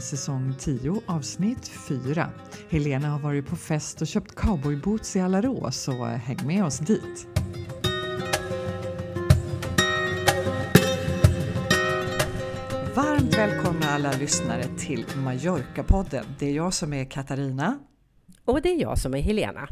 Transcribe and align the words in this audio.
Säsong 0.00 0.54
10 0.58 1.02
avsnitt 1.06 1.68
4. 1.68 2.30
Helena 2.70 3.08
har 3.08 3.18
varit 3.18 3.46
på 3.46 3.56
fest 3.56 4.00
och 4.00 4.06
köpt 4.06 4.34
cowboyboots 4.34 5.16
i 5.16 5.20
Alarå 5.20 5.70
så 5.70 6.04
häng 6.04 6.46
med 6.46 6.64
oss 6.64 6.78
dit. 6.78 7.26
Varmt 12.94 13.38
välkomna 13.38 13.86
alla 13.86 14.12
lyssnare 14.12 14.64
till 14.78 15.04
Mallorca-podden. 15.16 16.24
Det 16.38 16.46
är 16.46 16.52
jag 16.52 16.74
som 16.74 16.92
är 16.92 17.04
Katarina. 17.04 17.78
Och 18.44 18.62
det 18.62 18.68
är 18.68 18.80
jag 18.80 18.98
som 18.98 19.14
är 19.14 19.20
Helena. 19.20 19.68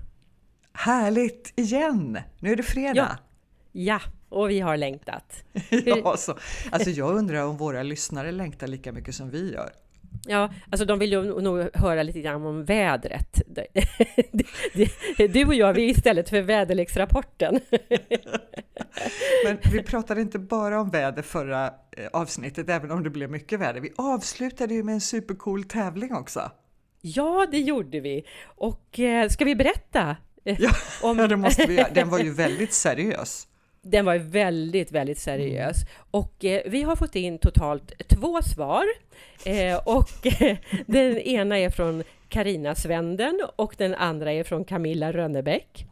Härligt 0.73 1.53
igen! 1.57 2.19
Nu 2.39 2.53
är 2.53 2.57
det 2.57 2.63
fredag. 2.63 3.19
Ja, 3.73 3.91
ja 3.91 4.01
och 4.29 4.51
vi 4.51 4.61
har 4.61 4.77
längtat. 4.77 5.45
ja, 5.71 6.17
så, 6.17 6.39
alltså 6.71 6.91
jag 6.91 7.17
undrar 7.17 7.47
om 7.47 7.57
våra 7.57 7.83
lyssnare 7.83 8.33
längtar 8.33 8.67
lika 8.67 8.93
mycket 8.93 9.15
som 9.15 9.31
vi 9.31 9.53
gör. 9.53 9.71
Ja, 10.27 10.53
alltså 10.71 10.85
de 10.85 10.99
vill 10.99 11.13
ju 11.13 11.41
nog 11.41 11.69
höra 11.75 12.03
lite 12.03 12.21
grann 12.21 12.47
om 12.47 12.65
vädret. 12.65 13.43
Du 15.29 15.45
och 15.45 15.55
jag, 15.55 15.75
vi 15.75 15.85
är 15.85 15.91
istället 15.91 16.29
för 16.29 16.43
väderleksrapporten. 16.43 17.61
Men 19.45 19.59
vi 19.73 19.83
pratade 19.83 20.21
inte 20.21 20.39
bara 20.39 20.81
om 20.81 20.91
väder 20.91 21.23
förra 21.23 21.67
eh, 21.67 22.07
avsnittet, 22.13 22.69
även 22.69 22.91
om 22.91 23.03
det 23.03 23.11
blev 23.11 23.31
mycket 23.31 23.61
väder. 23.61 23.81
Vi 23.81 23.93
avslutade 23.97 24.75
ju 24.75 24.83
med 24.83 24.95
en 24.95 25.01
supercool 25.01 25.65
tävling 25.65 26.15
också. 26.15 26.51
Ja, 27.01 27.47
det 27.51 27.59
gjorde 27.59 28.01
vi. 28.01 28.27
Och 28.45 29.01
eh, 29.01 29.29
ska 29.29 29.45
vi 29.45 29.57
berätta? 29.57 30.17
Ja, 30.43 30.71
om... 31.03 31.19
ja 31.19 31.27
det 31.27 31.37
måste 31.37 31.67
vi 31.67 31.75
göra. 31.75 31.89
Den 31.95 32.09
var 32.09 32.19
ju 32.19 32.31
väldigt 32.31 32.73
seriös. 32.73 33.49
Den 33.91 34.05
var 34.05 34.19
väldigt, 34.19 34.93
väldigt 34.93 35.19
seriös. 35.19 35.77
Och 36.11 36.45
eh, 36.45 36.63
vi 36.67 36.83
har 36.83 36.97
fått 36.97 37.17
in 37.17 37.39
totalt 37.39 38.09
två 38.09 38.43
svar. 38.43 38.85
Eh, 39.45 39.77
och 39.85 40.43
eh, 40.43 40.57
den 40.87 41.19
ena 41.19 41.59
är 41.59 41.71
från 41.71 42.03
Karina 42.29 42.75
Svenden 42.75 43.41
och 43.57 43.75
den 43.79 43.95
andra 43.95 44.33
är 44.33 44.45
från 44.45 44.65
Camilla 44.65 45.13
Rönnebäck. 45.13 45.87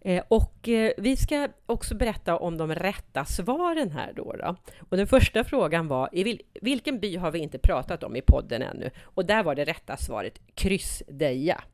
Eh, 0.00 0.24
och 0.28 0.68
eh, 0.68 0.92
vi 0.96 1.16
ska 1.16 1.48
också 1.66 1.94
berätta 1.94 2.36
om 2.36 2.56
de 2.56 2.74
rätta 2.74 3.24
svaren 3.24 3.90
här 3.90 4.12
då. 4.16 4.32
då. 4.32 4.56
Och 4.88 4.96
den 4.96 5.06
första 5.06 5.44
frågan 5.44 5.88
var, 5.88 6.08
i 6.12 6.22
vil 6.24 6.40
vilken 6.60 7.00
by 7.00 7.16
har 7.16 7.30
vi 7.30 7.38
inte 7.38 7.58
pratat 7.58 8.02
om 8.02 8.16
i 8.16 8.20
podden 8.20 8.62
ännu? 8.62 8.90
Och 9.02 9.26
där 9.26 9.42
var 9.42 9.54
det 9.54 9.64
rätta 9.64 9.96
svaret 9.96 10.40
Kryssdeja. 10.54 11.64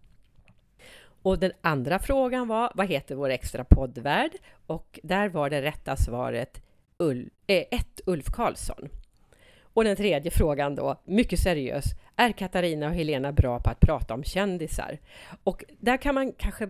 Och 1.28 1.38
den 1.38 1.52
andra 1.60 1.98
frågan 1.98 2.48
var, 2.48 2.72
vad 2.74 2.86
heter 2.86 3.14
vår 3.14 3.30
extra 3.30 3.64
poddvärd? 3.64 4.30
Och 4.66 5.00
där 5.02 5.28
var 5.28 5.50
det 5.50 5.62
rätta 5.62 5.96
svaret 5.96 6.62
Ul 6.98 7.30
äh, 7.46 7.56
ett 7.70 8.00
Ulf 8.06 8.26
Karlsson. 8.26 8.88
Och 9.62 9.84
den 9.84 9.96
tredje 9.96 10.30
frågan 10.30 10.74
då, 10.74 11.00
mycket 11.04 11.40
seriös, 11.40 11.84
är 12.16 12.32
Katarina 12.32 12.86
och 12.86 12.94
Helena 12.94 13.32
bra 13.32 13.60
på 13.60 13.70
att 13.70 13.80
prata 13.80 14.14
om 14.14 14.24
kändisar? 14.24 14.98
Och 15.44 15.64
där 15.80 15.96
kan 15.96 16.14
man 16.14 16.32
kanske 16.32 16.68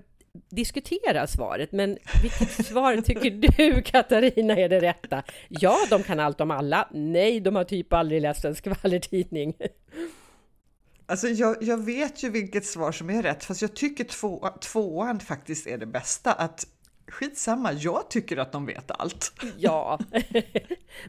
diskutera 0.49 1.27
svaret, 1.27 1.73
men 1.73 1.99
vilket 2.23 2.51
svar 2.67 2.97
tycker 2.97 3.31
du 3.31 3.83
Katarina 3.83 4.57
är 4.57 4.69
det 4.69 4.81
rätta? 4.81 5.23
Ja, 5.49 5.77
de 5.91 6.03
kan 6.03 6.21
allt 6.21 6.41
om 6.41 6.51
alla. 6.51 6.89
Nej, 6.93 7.41
de 7.41 7.57
har 7.57 7.65
typ 7.65 7.93
aldrig 7.93 8.23
läst 8.23 8.45
en 8.45 8.55
skvallertidning. 8.55 9.55
Alltså 11.11 11.29
jag, 11.29 11.57
jag, 11.61 11.85
vet 11.85 12.23
ju 12.23 12.31
vilket 12.31 12.65
svar 12.65 12.93
som 12.93 13.11
är 13.11 13.23
rätt, 13.23 13.45
fast 13.45 13.63
jag 13.63 13.75
tycker 13.75 14.05
två, 14.05 14.49
tvåan 14.61 15.21
faktiskt 15.21 15.67
är 15.67 15.79
det 15.79 15.87
bästa. 15.87 16.33
Att 16.33 16.67
skitsamma, 17.09 17.73
jag 17.73 18.11
tycker 18.11 18.37
att 18.37 18.53
de 18.53 18.67
vet 18.67 18.91
allt. 18.91 19.33
Ja, 19.59 19.99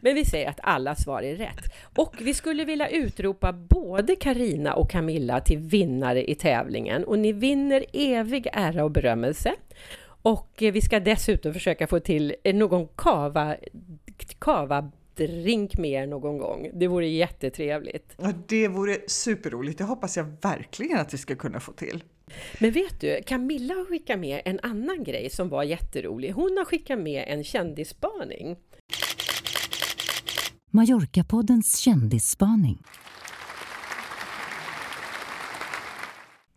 men 0.02 0.16
vi 0.16 0.26
säger 0.26 0.50
att 0.50 0.60
alla 0.64 0.96
svar 0.96 1.22
är 1.22 1.36
rätt. 1.36 1.74
Och 1.96 2.16
vi 2.20 2.34
skulle 2.34 2.66
vilja 2.66 2.90
utropa 2.90 3.54
både 3.54 4.16
Karina 4.16 4.74
och 4.74 4.90
Camilla 4.90 5.42
till 5.42 5.58
vinnare 5.58 6.32
i 6.32 6.36
tävlingen. 6.36 7.04
Och 7.04 7.20
ni 7.20 7.34
vinner 7.34 7.86
evig 7.94 8.48
ära 8.54 8.84
och 8.84 8.92
berömmelse. 8.92 9.56
Och 10.22 10.64
eh, 10.64 10.72
vi 10.72 10.82
ska 10.82 11.00
dessutom 11.00 11.54
försöka 11.54 11.88
få 11.88 12.00
till 12.00 12.36
eh, 12.44 12.56
någon 12.56 12.88
kava, 12.88 13.56
kava 14.40 14.92
drink 15.28 15.78
med 15.78 16.04
er 16.04 16.08
någon 16.08 16.38
gång. 16.38 16.72
Det 16.74 16.88
vore 16.88 17.08
jättetrevligt. 17.08 18.14
Ja, 18.18 18.34
det 18.48 18.68
vore 18.68 18.98
superroligt. 19.08 19.78
Det 19.78 19.84
hoppas 19.84 20.18
jag 20.18 20.26
verkligen 20.42 21.00
att 21.00 21.14
vi 21.14 21.18
ska 21.18 21.36
kunna 21.36 21.60
få 21.60 21.72
till. 21.72 22.04
Men 22.60 22.72
vet 22.72 23.02
du, 23.02 23.22
Camilla 23.26 23.74
har 23.74 23.86
skickat 23.86 24.20
med 24.20 24.42
en 24.46 24.60
annan 24.64 25.04
grej 25.04 25.30
som 25.30 25.50
var 25.50 25.64
jätterolig. 25.64 26.32
Hon 26.32 26.58
har 26.58 26.66
skickat 26.66 27.00
med 27.00 27.26
en 27.28 27.44
kändisspaning. 27.44 28.58
Mallorca-poddens 30.72 31.78
kändisspaning. 31.78 32.84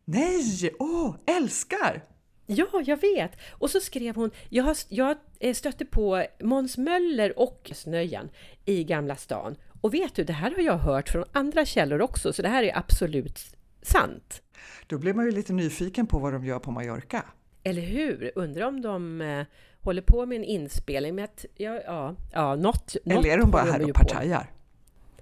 Nej! 0.04 0.70
Åh, 0.78 1.10
oh, 1.10 1.16
älskar! 1.26 2.04
Ja, 2.46 2.66
jag 2.84 3.00
vet! 3.00 3.32
Och 3.50 3.70
så 3.70 3.80
skrev 3.80 4.14
hon, 4.14 4.30
jag, 4.48 4.64
har, 4.64 4.76
jag 4.88 5.10
eh, 5.10 5.16
stötte 5.54 5.84
på 5.84 6.24
Måns 6.42 6.78
Möller 6.78 7.38
och 7.38 7.70
Snöjan 7.74 8.30
i 8.64 8.84
Gamla 8.84 9.16
stan. 9.16 9.56
Och 9.80 9.94
vet 9.94 10.14
du, 10.14 10.24
det 10.24 10.32
här 10.32 10.50
har 10.56 10.62
jag 10.62 10.78
hört 10.78 11.08
från 11.08 11.24
andra 11.32 11.64
källor 11.64 12.02
också, 12.02 12.32
så 12.32 12.42
det 12.42 12.48
här 12.48 12.62
är 12.62 12.78
absolut 12.78 13.56
sant. 13.82 14.42
Då 14.86 14.98
blir 14.98 15.14
man 15.14 15.24
ju 15.24 15.30
lite 15.30 15.52
nyfiken 15.52 16.06
på 16.06 16.18
vad 16.18 16.32
de 16.32 16.44
gör 16.44 16.58
på 16.58 16.70
Mallorca. 16.70 17.24
Eller 17.62 17.82
hur? 17.82 18.32
Undrar 18.34 18.66
om 18.66 18.82
de 18.82 19.20
eh, 19.20 19.44
håller 19.80 20.02
på 20.02 20.26
med 20.26 20.36
en 20.36 20.44
inspelning 20.44 21.14
med 21.14 21.24
att, 21.24 21.44
ja, 21.56 21.80
ja, 21.86 22.16
ja 22.32 22.56
något, 22.56 22.96
Eller 23.04 23.26
är 23.26 23.38
de 23.38 23.50
bara 23.50 23.62
här 23.62 23.82
och 23.82 23.94
partajar? 23.94 24.50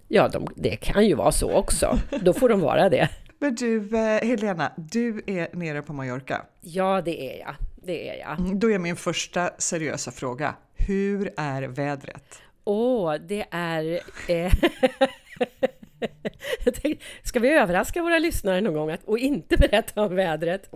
Ja, 0.09 0.29
de, 0.29 0.47
det 0.57 0.77
kan 0.77 1.07
ju 1.07 1.15
vara 1.15 1.33
så 1.33 1.53
också. 1.53 1.99
Då 2.23 2.33
får 2.33 2.49
de 2.49 2.61
vara 2.61 2.89
det. 2.89 3.09
Men 3.39 3.55
du, 3.55 3.97
eh, 3.97 4.29
Helena, 4.29 4.73
du 4.77 5.23
är 5.27 5.57
nere 5.57 5.83
på 5.83 5.93
Mallorca. 5.93 6.43
Ja, 6.61 7.03
det 7.05 7.35
är 7.35 7.41
jag. 7.41 7.55
Det 7.83 8.09
är 8.09 8.19
jag. 8.19 8.39
Mm, 8.41 8.59
då 8.59 8.71
är 8.71 8.79
min 8.79 8.97
första 8.97 9.51
seriösa 9.59 10.11
fråga. 10.11 10.55
Hur 10.75 11.31
är 11.37 11.63
vädret? 11.63 12.43
Åh, 12.65 13.15
oh, 13.15 13.21
det 13.29 13.47
är... 13.51 14.01
Eh, 14.29 14.53
ska 17.23 17.41
vi 17.41 17.49
överraska 17.49 18.03
våra 18.03 18.19
lyssnare 18.19 18.61
någon 18.61 18.75
gång 18.75 18.97
och 19.05 19.19
inte 19.19 19.57
berätta 19.59 20.03
om 20.03 20.15
vädret? 20.15 20.71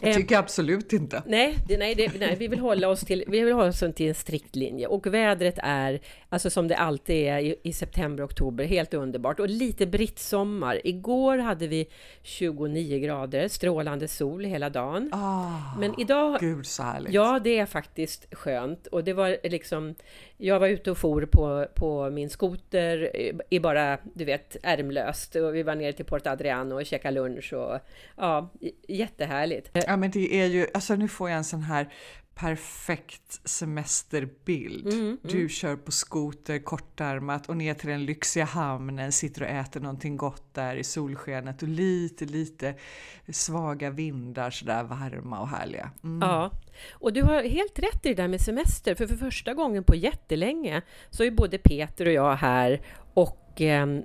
Jag 0.00 0.10
eh, 0.10 0.16
tycker 0.16 0.38
absolut 0.38 0.92
inte. 0.92 1.22
Nej, 1.26 1.58
det, 1.68 1.76
nej, 1.76 1.94
det, 1.94 2.18
nej, 2.18 2.36
vi 2.38 2.48
vill 2.48 2.58
hålla 2.58 2.88
oss 2.88 3.00
till, 3.00 3.24
vi 3.26 3.40
vill 3.40 3.54
hålla 3.54 3.68
oss 3.68 3.84
till 3.94 4.08
en 4.08 4.14
strikt 4.14 4.56
linje 4.56 4.86
och 4.86 5.06
vädret 5.06 5.58
är, 5.62 6.00
alltså 6.28 6.50
som 6.50 6.68
det 6.68 6.76
alltid 6.76 7.16
är 7.16 7.38
i, 7.38 7.56
i 7.62 7.72
september, 7.72 8.24
oktober, 8.24 8.64
helt 8.64 8.94
underbart 8.94 9.40
och 9.40 9.48
lite 9.48 9.86
brittsommar. 9.86 10.80
Igår 10.84 11.38
hade 11.38 11.66
vi 11.66 11.86
29 12.22 12.98
grader, 12.98 13.48
strålande 13.48 14.08
sol 14.08 14.44
hela 14.44 14.70
dagen. 14.70 15.10
Oh, 15.12 15.78
Men 15.78 16.00
idag... 16.00 16.40
Gud 16.40 16.66
så 16.66 16.82
härligt! 16.82 17.12
Ja, 17.12 17.40
det 17.44 17.58
är 17.58 17.66
faktiskt 17.66 18.34
skönt 18.34 18.86
och 18.86 19.04
det 19.04 19.12
var 19.12 19.48
liksom 19.48 19.94
jag 20.44 20.60
var 20.60 20.68
ute 20.68 20.90
och 20.90 20.98
for 20.98 21.26
på, 21.26 21.66
på 21.74 22.10
min 22.10 22.30
skoter 22.30 23.16
i 23.50 23.60
bara, 23.60 23.98
du 24.14 24.24
vet, 24.24 24.56
ärmlöst. 24.62 25.36
Och 25.36 25.54
vi 25.54 25.62
var 25.62 25.74
nere 25.74 25.92
till 25.92 26.04
Port 26.04 26.26
Adriano 26.26 26.74
och 26.74 26.86
käkade 26.86 27.14
lunch 27.14 27.52
och 27.52 27.78
ja, 28.16 28.52
jättehärligt. 28.88 29.70
Ja, 29.72 29.96
men 29.96 30.10
det 30.10 30.40
är 30.40 30.46
ju, 30.46 30.66
alltså 30.74 30.94
nu 30.94 31.08
får 31.08 31.30
jag 31.30 31.36
en 31.36 31.44
sån 31.44 31.62
här 31.62 31.88
perfekt 32.34 33.40
semesterbild. 33.44 34.86
Mm, 34.86 35.00
mm. 35.00 35.18
Du 35.22 35.48
kör 35.48 35.76
på 35.76 35.92
skoter 35.92 36.58
kortärmat 36.58 37.48
och 37.48 37.56
ner 37.56 37.74
till 37.74 37.88
den 37.88 38.04
lyxiga 38.04 38.44
hamnen, 38.44 39.12
sitter 39.12 39.42
och 39.42 39.48
äter 39.48 39.80
någonting 39.80 40.16
gott 40.16 40.54
där 40.54 40.76
i 40.76 40.84
solskenet 40.84 41.62
och 41.62 41.68
lite, 41.68 42.24
lite 42.24 42.74
svaga 43.28 43.90
vindar 43.90 44.50
sådär 44.50 44.84
varma 44.84 45.40
och 45.40 45.48
härliga. 45.48 45.90
Mm. 46.04 46.28
Ja, 46.28 46.50
och 46.92 47.12
du 47.12 47.22
har 47.22 47.42
helt 47.42 47.78
rätt 47.78 48.06
i 48.06 48.08
det 48.08 48.14
där 48.14 48.28
med 48.28 48.40
semester, 48.40 48.94
för 48.94 49.06
för 49.06 49.16
första 49.16 49.54
gången 49.54 49.84
på 49.84 49.94
jättelänge 49.94 50.82
så 51.10 51.24
är 51.24 51.30
både 51.30 51.58
Peter 51.58 52.06
och 52.06 52.12
jag 52.12 52.36
här 52.36 52.80
och 53.14 53.43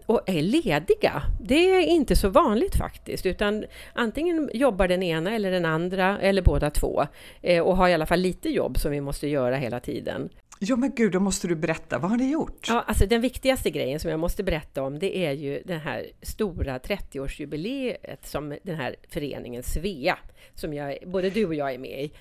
och, 0.05 0.29
är 0.29 0.41
lediga. 0.41 1.23
Det 1.41 1.69
är 1.69 1.81
inte 1.81 2.15
så 2.15 2.29
vanligt 2.29 2.75
faktiskt, 2.75 3.25
utan 3.25 3.65
antingen 3.93 4.49
jobbar 4.53 4.87
den 4.87 5.03
ena 5.03 5.35
eller 5.35 5.51
den 5.51 5.65
andra, 5.65 6.19
eller 6.19 6.41
båda 6.41 6.69
två, 6.69 7.05
eh, 7.41 7.63
och 7.63 7.77
har 7.77 7.89
i 7.89 7.93
alla 7.93 8.05
fall 8.05 8.19
lite 8.19 8.49
jobb 8.49 8.79
som 8.79 8.91
vi 8.91 9.01
måste 9.01 9.27
göra 9.27 9.55
hela 9.55 9.79
tiden. 9.79 10.29
Ja 10.61 10.75
men 10.75 10.95
gud, 10.95 11.11
då 11.11 11.19
måste 11.19 11.47
du 11.47 11.55
berätta, 11.55 11.99
vad 11.99 12.11
har 12.11 12.17
ni 12.17 12.31
gjort? 12.31 12.67
Ja, 12.67 12.83
alltså 12.87 13.05
den 13.05 13.21
viktigaste 13.21 13.69
grejen 13.69 13.99
som 13.99 14.11
jag 14.11 14.19
måste 14.19 14.43
berätta 14.43 14.83
om, 14.83 14.99
det 14.99 15.17
är 15.17 15.31
ju 15.31 15.61
det 15.65 15.77
här 15.77 16.05
stora 16.21 16.77
30-årsjubileet 16.77 18.17
som 18.23 18.57
den 18.63 18.75
här 18.75 18.95
föreningen 19.09 19.63
Svea, 19.63 20.17
som 20.53 20.73
jag, 20.73 20.97
både 21.05 21.29
du 21.29 21.45
och 21.45 21.55
jag 21.55 21.73
är 21.73 21.77
med 21.77 22.03
i, 22.03 22.11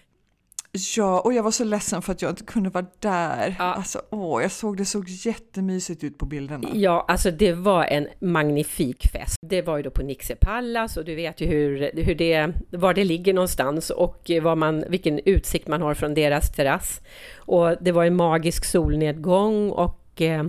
Ja, 0.73 1.20
och 1.20 1.32
jag 1.32 1.43
var 1.43 1.50
så 1.50 1.65
ledsen 1.65 2.03
för 2.03 2.12
att 2.12 2.23
jag 2.23 2.31
inte 2.31 2.44
kunde 2.44 2.70
vara 2.70 2.87
där. 2.99 3.56
Ja. 3.59 3.65
Alltså, 3.65 4.03
åh, 4.11 4.43
jag 4.43 4.50
såg 4.50 4.76
det 4.76 4.85
såg 4.85 5.09
jättemysigt 5.09 6.05
ut 6.05 6.19
på 6.19 6.26
bilderna. 6.26 6.69
Ja, 6.75 7.05
alltså 7.09 7.31
det 7.31 7.53
var 7.53 7.85
en 7.85 8.09
magnifik 8.20 9.06
fest. 9.12 9.37
Det 9.41 9.62
var 9.62 9.76
ju 9.76 9.82
då 9.82 9.91
på 9.91 10.03
Nixe 10.03 10.37
Pallas 10.37 10.97
och 10.97 11.05
du 11.05 11.15
vet 11.15 11.41
ju 11.41 11.47
hur, 11.47 11.91
hur 11.94 12.15
det, 12.15 12.53
var 12.70 12.94
det 12.94 13.05
ligger 13.05 13.35
någonstans 13.35 13.91
och 13.91 14.31
vad 14.43 14.59
man, 14.59 14.85
vilken 14.88 15.20
utsikt 15.25 15.69
man 15.69 15.82
har 15.82 15.94
från 15.94 16.15
deras 16.15 16.53
terrass. 16.53 17.00
Och 17.37 17.76
det 17.81 17.93
var 17.93 18.05
en 18.05 18.17
magisk 18.17 18.65
solnedgång 18.65 19.70
och 19.70 20.23
eh, 20.23 20.44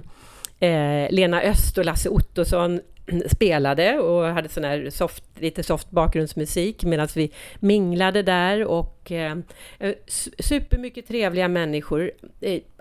eh 0.60 1.12
Lena 1.12 1.42
Öst 1.42 1.78
och 1.78 1.86
Lasse 1.86 2.10
Ottosson 2.10 2.80
spelade 3.32 4.00
och 4.00 4.26
hade 4.26 4.50
sån 4.50 4.64
här 4.64 4.90
soft, 4.90 5.24
lite 5.40 5.64
soft 5.64 5.92
bakgrundsmusik 5.92 6.84
medan 6.84 7.08
vi 7.16 7.32
minglade 7.60 8.22
där 8.22 8.66
och 8.66 9.12
eh, 9.12 9.38
supermycket 10.40 11.08
trevliga 11.08 11.48
människor. 11.48 12.12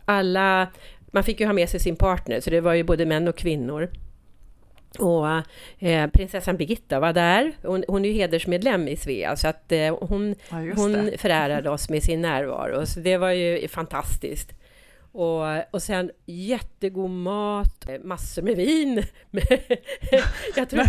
Alla, 0.04 0.68
man 1.10 1.24
fick 1.24 1.40
ju 1.40 1.46
ha 1.46 1.52
med 1.52 1.68
sig 1.68 1.80
sin 1.80 1.96
partner, 1.96 2.40
så 2.40 2.50
det 2.50 2.60
var 2.60 2.74
ju 2.74 2.82
både 2.82 3.06
män 3.06 3.28
och 3.28 3.36
kvinnor. 3.36 3.90
Och 4.98 5.26
eh, 5.78 6.10
prinsessan 6.10 6.56
Birgitta 6.56 7.00
var 7.00 7.12
där. 7.12 7.52
Hon, 7.62 7.84
hon 7.88 8.04
är 8.04 8.08
ju 8.08 8.14
hedersmedlem 8.14 8.88
i 8.88 8.96
Svea, 8.96 9.36
så 9.36 9.48
att 9.48 9.72
eh, 9.72 9.96
hon, 10.00 10.34
ja, 10.50 10.56
hon 10.76 11.10
förärade 11.18 11.70
oss 11.70 11.88
med 11.88 12.02
sin 12.02 12.22
närvaro. 12.22 12.86
Så 12.86 13.00
det 13.00 13.16
var 13.16 13.30
ju 13.30 13.68
fantastiskt. 13.68 14.52
Och, 15.12 15.74
och 15.74 15.82
sen 15.82 16.10
jättegod 16.26 17.10
mat, 17.10 17.88
massor 18.04 18.42
med 18.42 18.56
vin. 18.56 19.02
jag, 20.56 20.70
tror, 20.70 20.84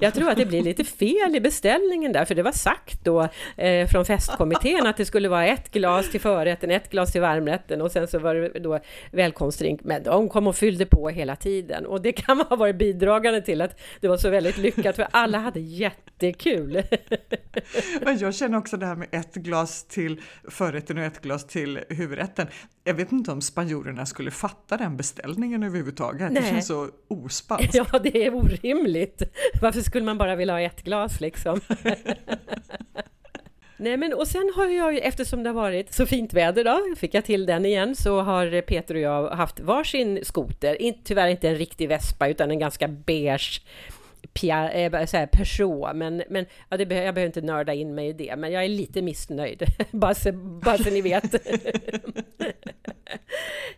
jag 0.00 0.14
tror 0.14 0.30
att 0.30 0.36
det 0.36 0.46
blir 0.46 0.62
lite 0.62 0.84
fel 0.84 1.36
i 1.36 1.40
beställningen 1.40 2.12
där, 2.12 2.24
för 2.24 2.34
det 2.34 2.42
var 2.42 2.52
sagt 2.52 3.04
då 3.04 3.28
eh, 3.56 3.86
från 3.88 4.04
festkommittén 4.04 4.86
att 4.86 4.96
det 4.96 5.04
skulle 5.04 5.28
vara 5.28 5.46
ett 5.46 5.72
glas 5.72 6.10
till 6.10 6.20
förrätten, 6.20 6.70
ett 6.70 6.90
glas 6.90 7.12
till 7.12 7.20
varmrätten 7.20 7.82
och 7.82 7.92
sen 7.92 8.08
så 8.08 8.18
var 8.18 8.34
det 8.34 8.48
då 8.48 8.78
välkomstdrink. 9.10 9.80
Men 9.84 10.02
de 10.02 10.28
kom 10.28 10.46
och 10.46 10.56
fyllde 10.56 10.86
på 10.86 11.08
hela 11.08 11.36
tiden 11.36 11.86
och 11.86 12.02
det 12.02 12.12
kan 12.12 12.40
ha 12.40 12.56
varit 12.56 12.76
bidragande 12.76 13.42
till 13.42 13.60
att 13.60 13.80
det 14.00 14.08
var 14.08 14.16
så 14.16 14.30
väldigt 14.30 14.58
lyckat, 14.58 14.96
för 14.96 15.06
alla 15.10 15.38
hade 15.38 15.60
jättekul. 15.60 16.82
Men 18.02 18.18
jag 18.18 18.34
känner 18.34 18.58
också 18.58 18.76
det 18.76 18.86
här 18.86 18.96
med 18.96 19.08
ett 19.10 19.34
glas 19.34 19.84
till 19.84 20.20
förrätten 20.48 20.98
och 20.98 21.04
ett 21.04 21.22
glas 21.22 21.46
till 21.46 21.80
huvudrätten. 21.88 22.46
Jag 22.84 22.94
vet 22.94 23.12
inte 23.12 23.32
om 23.32 23.40
spanjorerna 23.56 24.06
skulle 24.06 24.30
fatta 24.30 24.76
den 24.76 24.96
beställningen 24.96 25.62
överhuvudtaget. 25.62 26.32
Nej. 26.32 26.42
Det 26.42 26.48
känns 26.48 26.66
så 26.66 26.88
ospanskt. 27.08 27.74
Ja, 27.74 27.98
det 28.02 28.26
är 28.26 28.34
orimligt. 28.34 29.22
Varför 29.60 29.80
skulle 29.80 30.04
man 30.04 30.18
bara 30.18 30.36
vilja 30.36 30.54
ha 30.54 30.60
ett 30.60 30.82
glas 30.82 31.20
liksom? 31.20 31.60
Nej 33.76 33.96
men 33.96 34.14
och 34.14 34.28
sen 34.28 34.52
har 34.56 34.66
jag 34.66 34.92
ju, 34.94 34.98
eftersom 34.98 35.42
det 35.42 35.48
har 35.48 35.54
varit 35.54 35.94
så 35.94 36.06
fint 36.06 36.34
väder 36.34 36.64
då, 36.64 36.96
fick 36.96 37.14
jag 37.14 37.24
till 37.24 37.46
den 37.46 37.66
igen, 37.66 37.96
så 37.96 38.20
har 38.20 38.60
Peter 38.60 38.94
och 38.94 39.00
jag 39.00 39.30
haft 39.30 39.60
varsin 39.60 40.20
skoter. 40.22 40.92
tyvärr 41.04 41.28
inte 41.28 41.48
en 41.48 41.56
riktig 41.56 41.88
Vespa 41.88 42.28
utan 42.28 42.50
en 42.50 42.58
ganska 42.58 42.88
beige 42.88 43.62
Pia, 44.32 44.72
eh, 44.72 45.06
så 45.06 45.16
här, 45.16 45.26
Peugeot, 45.26 45.96
men, 45.96 46.22
men 46.28 46.46
ja, 46.68 46.76
det, 46.76 46.82
jag 46.82 47.14
behöver 47.14 47.26
inte 47.26 47.40
nörda 47.40 47.74
in 47.74 47.94
mig 47.94 48.08
i 48.08 48.12
det, 48.12 48.36
men 48.36 48.52
jag 48.52 48.64
är 48.64 48.68
lite 48.68 49.02
missnöjd, 49.02 49.62
bara, 49.90 50.14
så, 50.14 50.32
bara 50.32 50.78
så 50.78 50.90
ni 50.90 51.00
vet. 51.00 51.34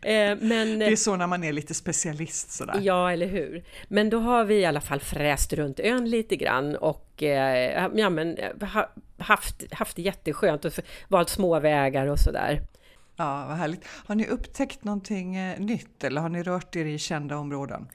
Eh, 0.03 0.37
men, 0.41 0.79
det 0.79 0.87
är 0.87 0.97
så 0.97 1.17
när 1.17 1.27
man 1.27 1.45
är 1.45 1.53
lite 1.53 1.75
specialist 1.75 2.53
sådär. 2.53 2.81
Ja, 2.83 3.13
eller 3.13 3.27
hur. 3.27 3.65
Men 3.89 4.11
då 4.11 4.19
har 4.19 4.45
vi 4.45 4.55
i 4.55 4.65
alla 4.65 4.81
fall 4.81 5.01
fräst 5.01 5.53
runt 5.53 5.81
ön 5.81 6.11
lite 6.11 6.37
grann 6.37 6.77
och 6.77 7.23
eh, 7.23 7.89
ja, 7.95 8.11
men, 8.11 8.39
haft, 9.19 9.73
haft 9.73 9.97
det 9.97 10.03
jätteskönt 10.03 10.65
och 10.65 10.73
valt 11.09 11.29
små 11.29 11.61
vägar 11.61 12.07
och 12.07 12.19
sådär. 12.19 12.61
Ja, 13.17 13.47
vad 13.49 13.57
härligt. 13.57 13.85
Har 14.07 14.15
ni 14.15 14.27
upptäckt 14.27 14.85
någonting 14.85 15.55
nytt 15.59 16.05
eller 16.05 16.21
har 16.21 16.29
ni 16.29 16.43
rört 16.43 16.77
er 16.77 16.85
i 16.85 16.99
kända 16.99 17.37
områden? 17.37 17.89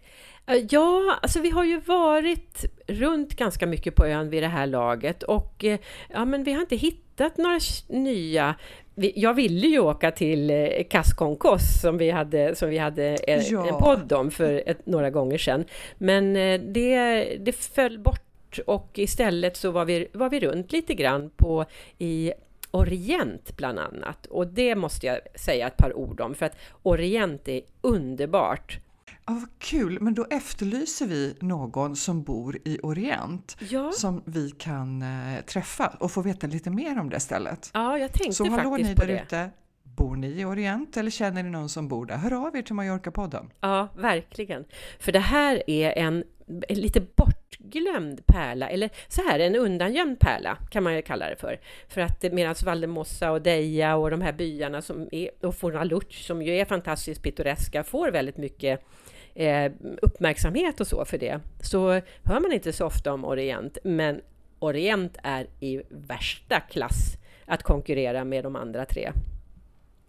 Eh, 0.45 0.65
ja, 0.69 1.19
alltså 1.21 1.41
vi 1.41 1.49
har 1.49 1.63
ju 1.63 1.79
varit 1.79 2.65
runt 2.87 3.35
ganska 3.35 3.67
mycket 3.67 3.95
på 3.95 4.05
ön 4.05 4.29
vid 4.29 4.43
det 4.43 4.47
här 4.47 4.67
laget 4.67 5.23
och 5.23 5.65
eh, 5.65 5.79
ja, 6.13 6.25
men 6.25 6.43
vi 6.43 6.53
har 6.53 6.61
inte 6.61 6.75
hittat 6.75 7.37
några 7.37 7.59
nya 7.87 8.55
jag 8.95 9.33
ville 9.33 9.67
ju 9.67 9.79
åka 9.79 10.11
till 10.11 10.49
eh, 10.49 10.67
Kaskonkos 10.89 11.81
som 11.81 11.97
vi 11.97 12.11
hade, 12.11 12.55
som 12.55 12.69
vi 12.69 12.77
hade 12.77 13.03
en, 13.03 13.41
ja. 13.49 13.67
en 13.67 13.77
podd 13.77 14.13
om 14.13 14.31
för 14.31 14.63
ett, 14.65 14.85
några 14.85 15.09
gånger 15.09 15.37
sedan. 15.37 15.65
Men 15.97 16.33
det, 16.73 17.23
det 17.39 17.51
föll 17.51 17.99
bort 17.99 18.59
och 18.65 18.99
istället 18.99 19.57
så 19.57 19.71
var 19.71 19.85
vi, 19.85 20.07
var 20.13 20.29
vi 20.29 20.39
runt 20.39 20.71
lite 20.71 20.93
grann 20.93 21.29
på 21.37 21.65
i 21.97 22.33
Orient 22.71 23.57
bland 23.57 23.79
annat. 23.79 24.25
Och 24.25 24.47
det 24.47 24.75
måste 24.75 25.07
jag 25.07 25.19
säga 25.35 25.67
ett 25.67 25.77
par 25.77 25.97
ord 25.97 26.21
om 26.21 26.35
för 26.35 26.45
att 26.45 26.57
Orient 26.83 27.47
är 27.47 27.61
underbart. 27.81 28.79
Ja, 29.25 29.33
vad 29.33 29.59
kul, 29.59 29.99
men 30.01 30.13
då 30.13 30.25
efterlyser 30.29 31.07
vi 31.07 31.35
någon 31.39 31.95
som 31.95 32.23
bor 32.23 32.57
i 32.65 32.79
Orient 32.83 33.57
ja. 33.69 33.91
som 33.91 34.23
vi 34.25 34.51
kan 34.51 35.01
eh, 35.01 35.41
träffa 35.45 35.87
och 35.99 36.11
få 36.11 36.21
veta 36.21 36.47
lite 36.47 36.69
mer 36.69 36.99
om 36.99 37.09
det 37.09 37.19
stället. 37.19 37.71
Ja, 37.73 37.97
jag 37.97 38.13
tänkte 38.13 38.33
Så 38.33 38.45
faktiskt 38.45 38.63
hallå 38.63 38.77
ni 38.77 38.93
där 38.93 39.07
ute, 39.07 39.49
bor 39.83 40.15
ni 40.15 40.27
i 40.27 40.45
Orient 40.45 40.97
eller 40.97 41.11
känner 41.11 41.43
ni 41.43 41.49
någon 41.49 41.69
som 41.69 41.87
bor 41.87 42.05
där? 42.05 42.17
Hör 42.17 42.47
av 42.47 42.55
er 42.57 42.61
till 42.61 42.75
Mallorca-podden. 42.75 43.49
Ja, 43.59 43.87
verkligen. 43.97 44.65
För 44.99 45.11
det 45.11 45.19
här 45.19 45.69
är 45.69 45.91
en 45.91 46.23
lite 46.69 47.01
bortglömd 47.15 48.25
pärla, 48.25 48.69
eller 48.69 48.89
så 49.07 49.21
här, 49.21 49.39
en 49.39 49.55
undangömd 49.55 50.19
pärla 50.19 50.57
kan 50.71 50.83
man 50.83 50.95
ju 50.95 51.01
kalla 51.01 51.29
det 51.29 51.35
för. 51.35 51.59
För 51.87 52.01
att 52.01 52.23
medan 52.31 52.55
Valdemossa 52.65 53.31
och 53.31 53.41
Deja 53.41 53.95
och 53.95 54.11
de 54.11 54.21
här 54.21 54.33
byarna 54.33 54.81
som 54.81 55.09
är, 55.11 55.29
och 55.41 55.55
Fornaluch 55.55 56.13
som 56.13 56.41
ju 56.41 56.55
är 56.55 56.65
fantastiskt 56.65 57.23
pittoreska 57.23 57.83
får 57.83 58.11
väldigt 58.11 58.37
mycket 58.37 58.85
eh, 59.35 59.71
uppmärksamhet 60.01 60.79
och 60.79 60.87
så 60.87 61.05
för 61.05 61.17
det, 61.17 61.39
så 61.61 62.01
hör 62.23 62.39
man 62.39 62.51
inte 62.51 62.73
så 62.73 62.85
ofta 62.85 63.13
om 63.13 63.25
Orient. 63.25 63.77
Men 63.83 64.21
Orient 64.59 65.17
är 65.23 65.47
i 65.59 65.81
värsta 65.89 66.59
klass 66.59 67.17
att 67.45 67.63
konkurrera 67.63 68.23
med 68.23 68.43
de 68.43 68.55
andra 68.55 68.85
tre. 68.85 69.11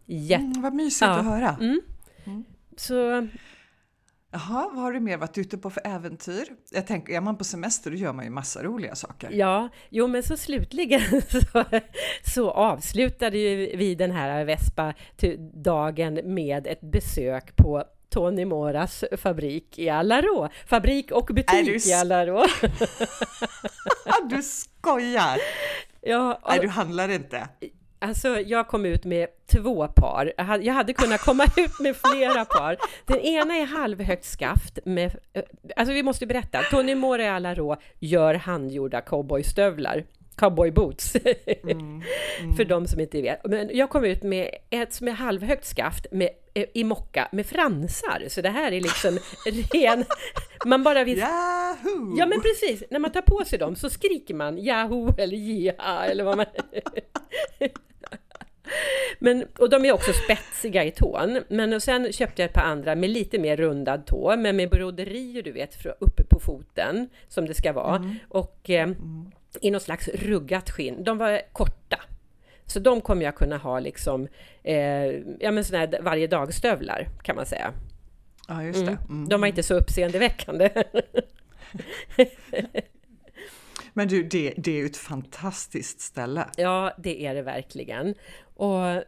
Jätte... 0.06 0.44
Mm, 0.44 0.62
vad 0.62 0.74
mysigt 0.74 1.02
ja. 1.02 1.18
att 1.18 1.24
höra! 1.24 1.56
Mm. 1.60 1.80
Mm. 2.24 2.44
Så... 2.76 3.28
Jaha, 4.30 4.70
vad 4.72 4.82
har 4.82 4.92
du 4.92 5.00
mer 5.00 5.16
varit 5.16 5.38
ute 5.38 5.58
på 5.58 5.70
för 5.70 5.86
äventyr? 5.86 6.44
Jag 6.70 6.86
tänker, 6.86 7.12
är 7.12 7.20
man 7.20 7.36
på 7.36 7.44
semester 7.44 7.90
då 7.90 7.96
gör 7.96 8.12
man 8.12 8.24
ju 8.24 8.30
massa 8.30 8.62
roliga 8.62 8.94
saker. 8.94 9.30
Ja, 9.32 9.68
jo 9.90 10.06
men 10.06 10.22
så 10.22 10.36
slutligen 10.36 11.22
så, 11.52 11.64
så 12.34 12.50
avslutade 12.50 13.38
ju 13.38 13.76
vi 13.76 13.94
den 13.94 14.10
här 14.10 14.44
Vespa-dagen 14.44 16.20
med 16.24 16.66
ett 16.66 16.80
besök 16.80 17.56
på 17.56 17.84
Tony 18.14 18.44
Moras 18.44 19.04
fabrik 19.16 19.78
i 19.78 19.88
Alarå. 19.88 20.48
Fabrik 20.66 21.10
och 21.10 21.26
butik 21.26 21.86
i 21.86 21.92
Alarå. 21.92 22.44
du 24.30 24.42
skojar! 24.42 25.38
Ja, 26.00 26.34
och... 26.42 26.50
Nej, 26.50 26.58
du 26.60 26.68
handlar 26.68 27.08
inte. 27.08 27.48
Alltså, 27.98 28.40
jag 28.40 28.68
kom 28.68 28.86
ut 28.86 29.04
med 29.04 29.28
två 29.52 29.88
par. 29.88 30.32
Jag 30.62 30.74
hade 30.74 30.92
kunnat 30.92 31.20
komma 31.20 31.44
ut 31.56 31.80
med 31.80 31.96
flera 31.96 32.44
par. 32.44 32.76
Den 33.06 33.20
ena 33.20 33.56
är 33.56 33.66
halvhögt 33.66 34.24
skaft 34.24 34.78
med... 34.84 35.16
Eh, 35.32 35.42
alltså, 35.76 35.94
vi 35.94 36.02
måste 36.02 36.26
berätta. 36.26 36.62
Tony 36.70 36.94
Mora 36.94 37.22
i 37.22 37.28
Alarå 37.28 37.76
gör 37.98 38.34
handgjorda 38.34 39.00
cowboystövlar 39.00 40.04
cowboy 40.36 40.70
boots. 40.70 41.16
Mm, 41.64 42.02
mm. 42.40 42.56
För 42.56 42.64
de 42.64 42.86
som 42.86 43.00
inte 43.00 43.22
vet. 43.22 43.40
Men 43.44 43.70
jag 43.72 43.90
kom 43.90 44.04
ut 44.04 44.22
med 44.22 44.50
ett 44.70 44.92
som 44.92 45.08
är 45.08 45.12
halvhögt 45.12 45.64
skaft 45.64 46.06
med, 46.10 46.28
eh, 46.54 46.64
i 46.74 46.84
mocka 46.84 47.28
med 47.32 47.46
fransar. 47.46 48.24
Så 48.28 48.40
det 48.40 48.48
här 48.48 48.72
är 48.72 48.80
liksom 48.80 49.18
ren... 49.72 50.04
Man 50.64 50.82
bara 50.82 51.04
vill... 51.04 51.18
Yahoo! 51.18 52.16
Ja 52.18 52.26
men 52.26 52.40
precis, 52.40 52.82
när 52.90 52.98
man 52.98 53.12
tar 53.12 53.22
på 53.22 53.44
sig 53.44 53.58
dem 53.58 53.76
så 53.76 53.90
skriker 53.90 54.34
man 54.34 54.58
Yahoo 54.58 55.14
eller 55.18 55.36
Jiha 55.36 56.06
eller 56.06 56.24
vad 56.24 56.36
man... 56.36 56.46
Men, 59.18 59.44
och 59.58 59.70
de 59.70 59.84
är 59.84 59.92
också 59.92 60.12
spetsiga 60.12 60.84
i 60.84 60.90
tån. 60.90 61.40
Men 61.48 61.80
sen 61.80 62.12
köpte 62.12 62.42
jag 62.42 62.48
ett 62.48 62.54
par 62.54 62.62
andra 62.62 62.94
med 62.94 63.10
lite 63.10 63.38
mer 63.38 63.56
rundad 63.56 64.06
tå, 64.06 64.36
men 64.36 64.56
med 64.56 64.70
broderier 64.70 65.42
du 65.42 65.52
vet, 65.52 65.86
uppe 65.98 66.24
på 66.24 66.40
foten, 66.40 67.08
som 67.28 67.46
det 67.46 67.54
ska 67.54 67.72
vara. 67.72 67.96
Mm. 67.96 68.16
Och 68.28 68.70
eh, 68.70 68.82
mm 68.82 69.32
i 69.60 69.70
något 69.70 69.82
slags 69.82 70.08
ruggat 70.08 70.70
skinn. 70.70 71.04
De 71.04 71.18
var 71.18 71.40
korta. 71.52 72.00
Så 72.66 72.80
de 72.80 73.00
kommer 73.00 73.22
jag 73.22 73.34
kunna 73.34 73.56
ha 73.56 73.80
liksom, 73.80 74.28
eh, 74.62 74.76
ja 75.40 75.50
men 75.50 75.64
sådana 75.64 75.86
här 75.86 76.02
varje 76.02 76.26
dag-stövlar 76.26 77.08
kan 77.22 77.36
man 77.36 77.46
säga. 77.46 77.72
Ja, 78.48 78.62
just 78.62 78.86
det. 78.86 78.92
Mm. 78.92 79.04
Mm. 79.08 79.28
De 79.28 79.40
var 79.40 79.48
inte 79.48 79.62
så 79.62 79.74
uppseendeväckande. 79.74 80.70
men 83.92 84.08
du, 84.08 84.22
det, 84.22 84.54
det 84.56 84.70
är 84.70 84.76
ju 84.76 84.86
ett 84.86 84.96
fantastiskt 84.96 86.00
ställe. 86.00 86.44
Ja, 86.56 86.92
det 86.98 87.26
är 87.26 87.34
det 87.34 87.42
verkligen. 87.42 88.14
Och 88.54 89.02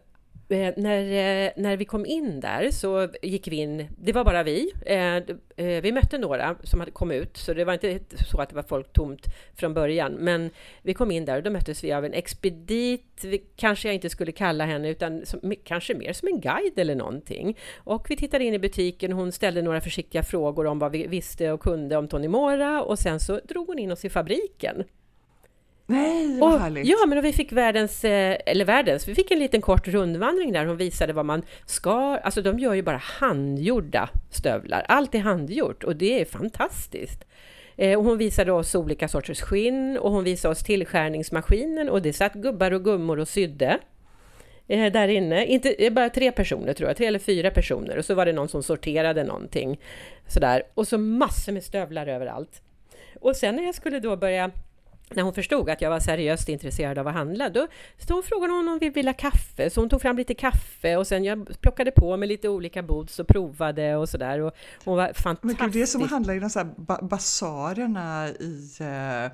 Eh, 0.49 0.73
när, 0.76 1.00
eh, 1.03 1.50
när 1.57 1.76
vi 1.76 1.85
kom 1.85 2.07
in 2.07 2.41
där 2.41 2.71
så 2.71 3.09
gick 3.23 3.49
vi 3.49 3.57
in, 3.57 3.88
det 3.99 4.12
var 4.12 4.25
bara 4.25 4.43
vi. 4.43 4.73
Eh, 4.87 5.17
eh 5.17 5.83
vi 5.83 5.93
mötte 5.93 6.19
några 6.19 6.57
som 6.62 6.81
hade 6.81 6.93
kommit 6.93 7.23
ut, 7.23 7.37
så 7.37 7.55
det 7.55 7.65
var 7.65 7.73
inte 7.73 7.99
så 8.31 8.41
att 8.41 8.49
det 8.49 8.55
var 8.55 8.62
folk 8.62 8.93
tomt 8.93 9.26
från 9.55 9.75
början. 9.75 10.12
Men 10.12 10.50
vi 10.83 10.95
kom 10.95 11.11
in 11.11 11.25
där 11.25 11.37
och 11.37 11.43
då 11.43 11.50
möttes 11.50 11.85
vi 11.85 11.93
av 11.93 12.05
en 12.05 12.12
expedit, 12.12 13.25
kanske 13.57 13.88
jag 13.88 13.95
inte 13.95 14.11
skulle 14.11 14.33
kalla 14.33 14.65
henne, 14.65 14.88
utan 14.88 15.26
som, 15.26 15.55
kanske 15.65 15.95
mer 15.95 16.12
som 16.12 16.29
en 16.29 16.41
guide 16.41 16.79
eller 16.79 16.95
någonting. 16.95 17.59
Och 17.76 18.07
vi 18.09 18.17
tittade 18.17 18.45
in 18.45 18.55
i 18.55 18.59
butiken, 18.59 19.12
hon 19.12 19.33
ställde 19.33 19.62
några 19.62 19.81
försiktiga 19.81 20.23
frågor 20.23 20.67
om 20.67 20.79
vad 20.79 20.93
vi 20.93 21.07
visste 21.07 21.53
och 21.53 21.61
kunde 21.61 21.97
om 21.97 22.09
Tony 22.09 22.29
Mora 22.29 22.83
och 22.83 22.99
sen 22.99 23.21
så 23.21 23.41
drog 23.45 23.67
hon 23.67 23.79
in 23.79 23.93
oss 23.93 24.05
i 24.05 24.11
fabriken. 24.11 24.85
Nej, 25.87 26.38
vad 26.40 26.55
och, 26.55 26.61
härligt! 26.61 26.87
Ja, 26.87 26.97
men 27.07 27.23
vi 27.23 27.33
fick 27.33 27.52
världens, 27.52 28.05
eh, 28.05 28.37
eller 28.47 28.64
världens, 28.64 29.09
vi 29.09 29.14
fick 29.14 29.31
en 29.31 29.38
liten 29.38 29.61
kort 29.61 29.88
rundvandring 29.88 30.52
där 30.52 30.66
hon 30.66 30.76
visade 30.76 31.12
vad 31.12 31.25
man 31.26 31.43
ska, 31.66 32.16
alltså 32.16 32.43
de 32.43 32.59
gör 32.59 32.75
ju 32.75 32.83
bara 32.83 32.97
handgjorda 32.97 34.09
stövlar. 34.31 34.85
Allt 34.88 35.14
är 35.14 35.19
handgjort 35.19 35.85
och 35.85 35.97
det 35.97 36.21
är 36.21 36.25
fantastiskt. 36.25 37.25
Eh, 37.76 37.99
och 37.99 38.05
hon 38.05 38.19
visade 38.19 38.52
oss 38.52 38.75
olika 38.75 39.09
sorters 39.09 39.40
skinn 39.40 39.99
och 39.99 40.12
hon 40.12 40.25
visade 40.25 40.52
oss 40.52 40.64
tillskärningsmaskinen 40.64 41.88
och 41.88 42.02
det 42.02 42.12
satt 42.12 42.35
gubbar 42.35 42.71
och 42.71 42.85
gummor 42.85 43.19
och 43.19 43.28
sydde 43.28 43.78
eh, 44.69 44.93
där 44.93 45.09
inne. 45.09 45.47
Inte, 45.47 45.90
bara 45.93 46.09
tre 46.09 46.33
personer 46.33 46.73
tror 46.73 46.88
jag, 46.88 46.97
tre 46.97 47.07
eller 47.07 47.19
fyra 47.19 47.50
personer. 47.50 47.99
Och 47.99 48.05
så 48.05 48.14
var 48.14 48.26
det 48.26 48.33
någon 48.33 48.49
som 48.49 48.62
sorterade 48.62 49.25
någonting. 49.25 49.81
Sådär. 50.28 50.62
Och 50.75 50.88
så 50.88 50.99
massor 50.99 51.52
med 51.52 51.64
stövlar 51.64 52.07
överallt. 52.07 52.62
Och 53.21 53.37
sen 53.37 53.57
när 53.57 53.62
jag 53.64 53.75
skulle 53.75 54.00
då 54.00 54.16
börja 54.16 54.50
när 55.11 55.23
hon 55.23 55.33
förstod 55.33 55.71
att 55.71 55.81
jag 55.81 55.91
var 55.91 56.01
seriöst 56.01 56.49
intresserad 56.49 56.99
av 56.99 57.09
att 57.09 57.15
handla, 57.15 57.49
då 57.49 57.67
så 57.99 58.15
hon 58.15 58.23
frågade 58.23 58.53
om 58.53 58.69
hon 58.69 58.79
ville 58.79 59.09
ha 59.09 59.15
kaffe, 59.15 59.71
så 59.71 59.81
hon 59.81 59.89
tog 59.89 60.03
fram 60.03 60.17
lite 60.17 60.35
kaffe 60.35 60.97
och 60.97 61.07
sen 61.07 61.25
jag 61.25 61.61
plockade 61.61 61.91
på 61.91 62.17
med 62.17 62.29
lite 62.29 62.49
olika 62.49 62.83
boots 62.83 63.19
och 63.19 63.29
provade 63.29 63.97
och 63.97 64.09
sådär. 64.09 64.41
Och 64.41 64.57
hon 64.85 64.97
var 64.97 65.13
fantastisk. 65.13 65.61
Men 65.61 65.71
det 65.71 65.83
är 65.83 65.87
som 65.87 66.03
att 66.03 66.11
handla 66.11 66.35
i 66.35 66.39
de 66.39 66.51
så 66.51 66.59
här 66.59 67.03
basarerna 67.03 68.29
i 68.29 68.71
eh, 68.81 69.33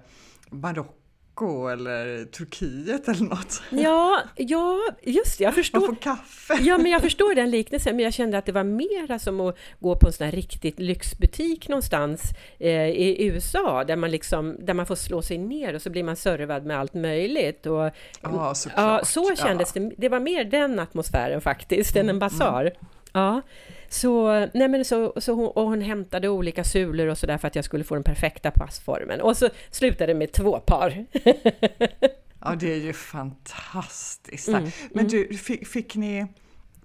Marocko 0.50 1.01
Marocko 1.40 1.68
eller 1.68 2.24
Turkiet 2.24 3.08
eller 3.08 3.24
något. 3.24 3.62
Ja, 3.70 4.22
ja 4.36 4.78
just 5.02 5.38
det, 5.38 5.44
jag 5.44 5.54
förstår. 5.54 5.80
Man 5.80 5.88
får 5.88 6.02
kaffe. 6.02 6.58
Ja, 6.60 6.78
men 6.78 6.90
jag 6.90 7.02
förstår 7.02 7.34
den 7.34 7.50
liknelsen, 7.50 7.96
men 7.96 8.04
jag 8.04 8.12
kände 8.12 8.38
att 8.38 8.46
det 8.46 8.52
var 8.52 8.64
mera 8.64 9.18
som 9.18 9.40
att 9.40 9.56
gå 9.80 9.96
på 9.96 10.06
en 10.06 10.12
sån 10.12 10.24
här 10.24 10.32
riktigt 10.32 10.80
lyxbutik 10.80 11.68
någonstans 11.68 12.22
eh, 12.58 12.88
i 12.88 13.26
USA, 13.26 13.84
där 13.84 13.96
man 13.96 14.10
liksom, 14.10 14.56
där 14.60 14.74
man 14.74 14.86
får 14.86 14.94
slå 14.94 15.22
sig 15.22 15.38
ner 15.38 15.74
och 15.74 15.82
så 15.82 15.90
blir 15.90 16.04
man 16.04 16.16
servad 16.16 16.66
med 16.66 16.78
allt 16.78 16.94
möjligt. 16.94 17.66
Och, 17.66 17.90
såklart. 18.54 18.76
Ja, 18.76 19.00
så 19.04 19.36
kändes 19.36 19.72
ja. 19.74 19.82
det. 19.82 19.90
Det 19.98 20.08
var 20.08 20.20
mer 20.20 20.44
den 20.44 20.78
atmosfären 20.78 21.40
faktiskt, 21.40 21.96
än 21.96 22.08
en 22.08 22.18
basar. 22.18 22.62
Mm. 22.62 22.74
Ja. 23.12 23.42
Så, 23.92 24.46
nej 24.54 24.68
men 24.68 24.84
så, 24.84 25.12
så 25.16 25.32
hon, 25.32 25.46
och 25.46 25.64
hon 25.64 25.80
hämtade 25.80 26.28
olika 26.28 26.64
sulor 26.64 27.06
och 27.06 27.18
sådär 27.18 27.38
för 27.38 27.48
att 27.48 27.56
jag 27.56 27.64
skulle 27.64 27.84
få 27.84 27.94
den 27.94 28.04
perfekta 28.04 28.50
passformen. 28.50 29.20
Och 29.20 29.36
så 29.36 29.48
slutade 29.70 30.12
det 30.12 30.18
med 30.18 30.32
två 30.32 30.60
par. 30.60 31.06
ja, 32.40 32.54
det 32.60 32.72
är 32.72 32.78
ju 32.78 32.92
fantastiskt. 32.92 34.48
Mm, 34.48 34.70
men 34.90 35.06
mm. 35.06 35.10
du, 35.10 35.36
fick, 35.36 35.66
fick, 35.66 35.96
ni, 35.96 36.26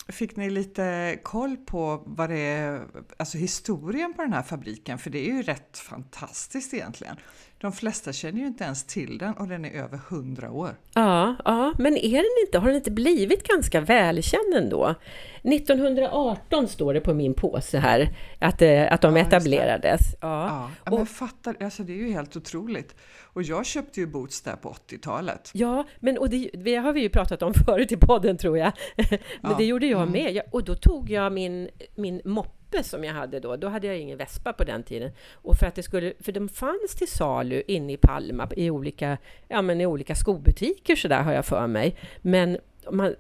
fick 0.08 0.36
ni 0.36 0.50
lite 0.50 1.20
koll 1.24 1.58
på 1.58 2.04
vad 2.06 2.30
det 2.30 2.40
är, 2.40 2.88
alltså 3.18 3.38
historien 3.38 4.14
på 4.14 4.22
den 4.22 4.34
här 4.34 4.44
fabriken? 4.44 4.98
För 4.98 5.10
det 5.10 5.30
är 5.30 5.34
ju 5.34 5.42
rätt 5.42 5.78
fantastiskt 5.78 6.74
egentligen. 6.74 7.16
De 7.62 7.72
flesta 7.72 8.14
känner 8.14 8.40
ju 8.40 8.48
inte 8.48 8.64
ens 8.64 8.84
till 8.84 9.18
den 9.18 9.34
och 9.34 9.48
den 9.48 9.66
är 9.66 9.72
över 9.72 10.00
hundra 10.10 10.52
år. 10.52 10.76
Ja, 10.94 11.36
ja, 11.46 11.74
men 11.78 11.98
är 11.98 12.18
den 12.18 12.46
inte, 12.48 12.60
har 12.60 12.68
den 12.68 12.76
inte 12.76 12.92
blivit 12.92 13.48
ganska 13.48 13.82
välkänd 13.82 14.54
ändå? 14.56 14.96
1918 15.44 16.68
står 16.68 16.94
det 16.94 17.02
på 17.02 17.14
min 17.14 17.34
påse 17.34 17.80
här, 17.80 18.16
att, 18.40 18.62
eh, 18.62 18.94
att 18.94 19.02
de 19.02 19.16
ja, 19.16 19.22
etablerades. 19.22 20.02
Ja, 20.22 20.46
ja 20.48 20.92
men 20.92 21.02
och, 21.02 21.08
fattar, 21.08 21.56
alltså 21.60 21.84
det 21.84 21.94
är 21.94 22.08
ju 22.08 22.12
helt 22.12 22.36
otroligt. 22.36 22.96
Och 23.34 23.44
jag 23.44 23.66
köpte 23.66 24.00
ju 24.00 24.08
boots 24.08 24.42
där 24.42 24.56
på 24.56 24.76
80-talet. 24.90 25.52
Ja, 25.54 25.88
men 26.00 26.18
och 26.18 26.30
det, 26.30 26.50
det, 26.54 26.76
har 26.76 26.94
vi 26.94 27.02
ju 27.02 27.10
pratat 27.10 27.42
om 27.42 27.54
förut 27.66 27.92
i 27.92 27.98
podden 27.98 28.38
tror 28.38 28.58
jag. 28.58 28.72
men 28.96 29.20
ja. 29.42 29.56
det 29.58 29.66
gjorde 29.66 29.86
jag 29.86 30.02
mm. 30.02 30.12
med. 30.12 30.34
Jag, 30.34 30.46
och 30.52 30.64
då 30.64 30.76
tog 30.76 31.10
jag 31.10 31.34
min, 31.34 31.70
min 31.96 32.22
moppe 32.26 32.57
moppe 32.68 32.84
som 32.84 33.04
jag 33.04 33.14
hade 33.14 33.40
då, 33.40 33.56
då 33.56 33.68
hade 33.68 33.88
jag 33.88 33.98
ingen 33.98 34.18
Vespa 34.18 34.54
på 34.54 34.64
den 34.64 34.84
tiden. 34.84 35.12
Och 35.34 35.56
för 35.58 35.66
att 35.66 35.76
det 35.76 35.84
skulle, 35.84 36.14
för 36.20 36.32
de 36.32 36.50
fanns 36.50 36.96
till 36.98 37.08
salu 37.08 37.64
inne 37.68 37.94
i 37.94 37.98
Palma 37.98 38.50
i 38.56 38.70
olika, 38.70 39.18
ja 39.48 39.62
men 39.62 39.82
i 39.82 39.86
olika 39.86 40.16
skobutiker 40.16 40.96
så 40.96 41.08
där 41.08 41.24
har 41.24 41.34
jag 41.34 41.46
för 41.46 41.68
mig. 41.68 41.96
Men 42.22 42.58
man, 42.92 43.16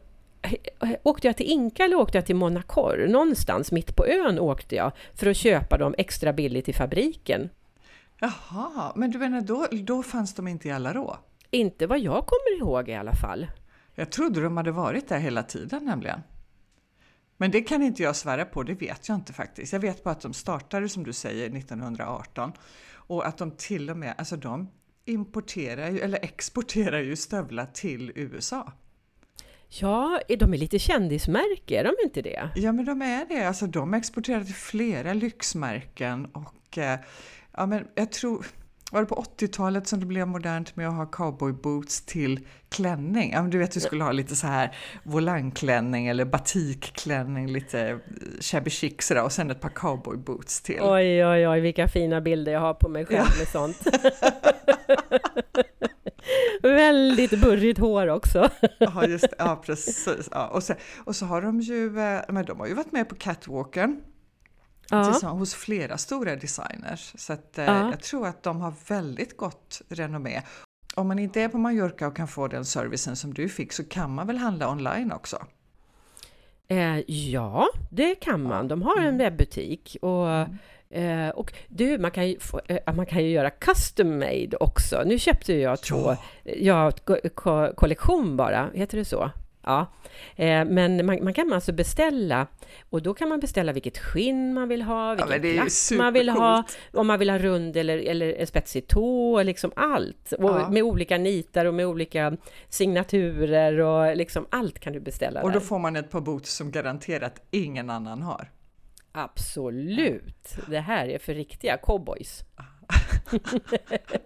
Åkte 1.03 1.27
jag 1.27 1.37
till 1.37 1.45
Inka 1.45 1.85
eller 1.85 1.95
åkte 1.95 2.17
jag 2.17 2.25
till 2.25 2.35
Monacor? 2.35 3.07
Någonstans 3.07 3.71
mitt 3.71 3.95
på 3.95 4.05
ön 4.05 4.39
åkte 4.39 4.75
jag 4.75 4.91
för 5.15 5.27
att 5.27 5.37
köpa 5.37 5.77
dem 5.77 5.95
extra 5.97 6.33
billigt 6.33 6.69
i 6.69 6.73
fabriken. 6.73 7.49
Jaha, 8.19 8.93
men 8.95 9.11
du 9.11 9.19
menar 9.19 9.41
då, 9.41 9.67
då 9.71 10.03
fanns 10.03 10.35
de 10.35 10.47
inte 10.47 10.67
i 10.67 10.71
Alarå? 10.71 11.17
Inte 11.51 11.87
vad 11.87 11.99
jag 11.99 12.25
kommer 12.25 12.59
ihåg 12.59 12.89
i 12.89 12.95
alla 12.95 13.13
fall. 13.13 13.47
Jag 13.95 14.11
trodde 14.11 14.41
de 14.41 14.57
hade 14.57 14.71
varit 14.71 15.09
där 15.09 15.19
hela 15.19 15.43
tiden 15.43 15.85
nämligen. 15.85 16.21
Men 17.37 17.51
det 17.51 17.61
kan 17.61 17.81
inte 17.83 18.03
jag 18.03 18.15
svära 18.15 18.45
på, 18.45 18.63
det 18.63 18.73
vet 18.73 19.09
jag 19.09 19.15
inte 19.15 19.33
faktiskt. 19.33 19.73
Jag 19.73 19.79
vet 19.79 20.03
bara 20.03 20.11
att 20.11 20.21
de 20.21 20.33
startade 20.33 20.89
som 20.89 21.03
du 21.03 21.13
säger 21.13 21.57
1918 21.57 22.51
och 22.93 23.27
att 23.27 23.37
de 23.37 23.51
till 23.51 23.89
och 23.89 23.97
med, 23.97 24.15
alltså 24.17 24.35
de 24.35 24.69
importerar 25.05 25.89
ju, 25.89 25.99
eller 25.99 26.19
exporterar 26.21 26.99
ju 26.99 27.15
stövlar 27.15 27.65
till 27.65 28.11
USA. 28.15 28.73
Ja, 29.69 30.19
de 30.39 30.53
är 30.53 30.57
lite 30.57 30.79
kändismärke, 30.79 31.79
är 31.79 31.83
de 31.83 31.93
inte 32.03 32.21
det? 32.21 32.49
Ja, 32.55 32.71
men 32.71 32.85
de 32.85 33.01
är 33.01 33.25
det. 33.25 33.47
Alltså 33.47 33.67
de 33.67 33.93
exporterar 33.93 34.43
till 34.43 34.55
flera 34.55 35.13
lyxmärken 35.13 36.25
och 36.25 36.77
eh, 36.77 36.99
ja, 37.51 37.65
men 37.65 37.87
jag 37.95 38.11
tror 38.11 38.45
var 38.91 39.01
det 39.01 39.07
på 39.07 39.15
80-talet 39.15 39.87
som 39.87 39.99
det 39.99 40.05
blev 40.05 40.27
modernt 40.27 40.75
med 40.75 40.87
att 40.87 40.95
ha 40.95 41.05
cowboyboots 41.05 42.01
till 42.01 42.39
klänning? 42.69 43.31
Ja, 43.31 43.41
men 43.41 43.51
du 43.51 43.57
vet, 43.57 43.71
du 43.71 43.79
skulle 43.79 44.03
ha 44.03 44.11
lite 44.11 44.35
så 44.35 44.47
här 44.47 44.75
volangklänning 45.03 46.07
eller 46.07 46.25
batikklänning, 46.25 47.47
lite 47.47 47.99
shabby 48.41 48.69
chic 48.69 48.93
sådär 48.99 49.23
och 49.23 49.31
sen 49.31 49.51
ett 49.51 49.61
par 49.61 49.69
cowboyboots 49.69 50.61
till. 50.61 50.79
Oj, 50.81 51.25
oj, 51.25 51.47
oj, 51.47 51.59
vilka 51.59 51.87
fina 51.87 52.21
bilder 52.21 52.51
jag 52.51 52.59
har 52.59 52.73
på 52.73 52.89
mig 52.89 53.05
själv 53.05 53.27
med 53.39 53.47
sånt. 53.47 53.77
Väldigt 56.61 57.41
burrigt 57.41 57.79
hår 57.79 58.07
också. 58.07 58.49
ja, 58.79 59.05
just 59.05 59.33
Ja, 59.37 59.61
precis. 59.65 60.29
Ja, 60.31 60.47
och, 60.47 60.63
så, 60.63 60.73
och 61.05 61.15
så 61.15 61.25
har 61.25 61.41
de 61.41 61.59
ju, 61.59 61.99
eh, 61.99 62.21
men 62.29 62.45
de 62.45 62.59
har 62.59 62.67
ju 62.67 62.73
varit 62.73 62.91
med 62.91 63.09
på 63.09 63.15
catwalken 63.15 64.01
ja. 64.89 65.29
hos 65.29 65.53
flera 65.53 65.97
stora 65.97 66.35
designers. 66.35 67.13
Så 67.17 67.33
att, 67.33 67.57
eh, 67.57 67.65
ja. 67.65 67.89
jag 67.89 67.99
tror 67.99 68.27
att 68.27 68.43
de 68.43 68.61
har 68.61 68.73
väldigt 68.87 69.37
gott 69.37 69.81
renommé. 69.89 70.41
Om 70.95 71.07
man 71.07 71.19
inte 71.19 71.41
är 71.41 71.47
på 71.47 71.57
Mallorca 71.57 72.07
och 72.07 72.15
kan 72.15 72.27
få 72.27 72.47
den 72.47 72.65
servicen 72.65 73.15
som 73.15 73.33
du 73.33 73.49
fick 73.49 73.73
så 73.73 73.83
kan 73.83 74.15
man 74.15 74.27
väl 74.27 74.37
handla 74.37 74.71
online 74.71 75.11
också? 75.11 75.45
Eh, 76.67 76.99
ja, 77.07 77.67
det 77.89 78.15
kan 78.15 78.43
man. 78.43 78.67
De 78.67 78.81
har 78.81 78.97
en 78.97 79.03
mm. 79.03 79.17
webbutik. 79.17 79.97
Och, 80.01 80.29
mm. 80.29 80.57
eh, 80.89 81.29
och 81.29 81.53
du, 81.67 81.97
man 81.97 82.11
kan, 82.11 82.29
ju 82.29 82.39
få, 82.39 82.61
eh, 82.67 82.93
man 82.93 83.05
kan 83.05 83.23
ju 83.23 83.29
göra 83.29 83.49
custom 83.49 84.19
made 84.19 84.57
också. 84.59 85.03
Nu 85.05 85.19
köpte 85.19 85.53
jag 85.53 85.81
två, 85.81 86.15
ja, 86.43 86.91
ko 87.35 87.73
kollektion 87.75 88.37
bara, 88.37 88.69
heter 88.73 88.97
det 88.97 89.05
så? 89.05 89.31
Ja, 89.67 89.85
eh, 90.35 90.65
men 90.65 91.05
man, 91.05 91.23
man, 91.23 91.33
kan 91.33 91.53
alltså 91.53 91.71
beställa 91.71 92.47
och 92.89 93.01
då 93.01 93.13
kan 93.13 93.29
man 93.29 93.39
beställa 93.39 93.73
vilket 93.73 93.97
skinn 93.97 94.53
man 94.53 94.69
vill 94.69 94.81
ha, 94.81 95.15
vilken 95.15 95.55
ja, 95.55 95.61
plats 95.61 95.91
man 95.91 96.13
vill 96.13 96.29
ha, 96.29 96.63
om 96.93 97.07
man 97.07 97.19
vill 97.19 97.29
ha 97.29 97.37
rund 97.37 97.77
eller, 97.77 97.97
eller 97.97 98.45
spetsig 98.45 98.87
tå, 98.87 99.43
liksom 99.43 99.71
allt. 99.75 100.31
Och 100.31 100.49
ja. 100.49 100.69
Med 100.69 100.83
olika 100.83 101.17
nitar 101.17 101.65
och 101.65 101.73
med 101.73 101.87
olika 101.87 102.37
signaturer 102.69 103.79
och 103.79 104.17
liksom 104.17 104.45
allt 104.49 104.79
kan 104.79 104.93
du 104.93 104.99
beställa 104.99 105.43
Och 105.43 105.51
då 105.51 105.59
där. 105.59 105.65
får 105.65 105.79
man 105.79 105.95
ett 105.95 106.11
par 106.11 106.21
boots 106.21 106.53
som 106.55 106.71
garanterat 106.71 107.41
ingen 107.51 107.89
annan 107.89 108.21
har. 108.21 108.51
Absolut! 109.11 110.57
Det 110.67 110.79
här 110.79 111.07
är 111.07 111.19
för 111.19 111.33
riktiga 111.33 111.77
cowboys. 111.77 112.43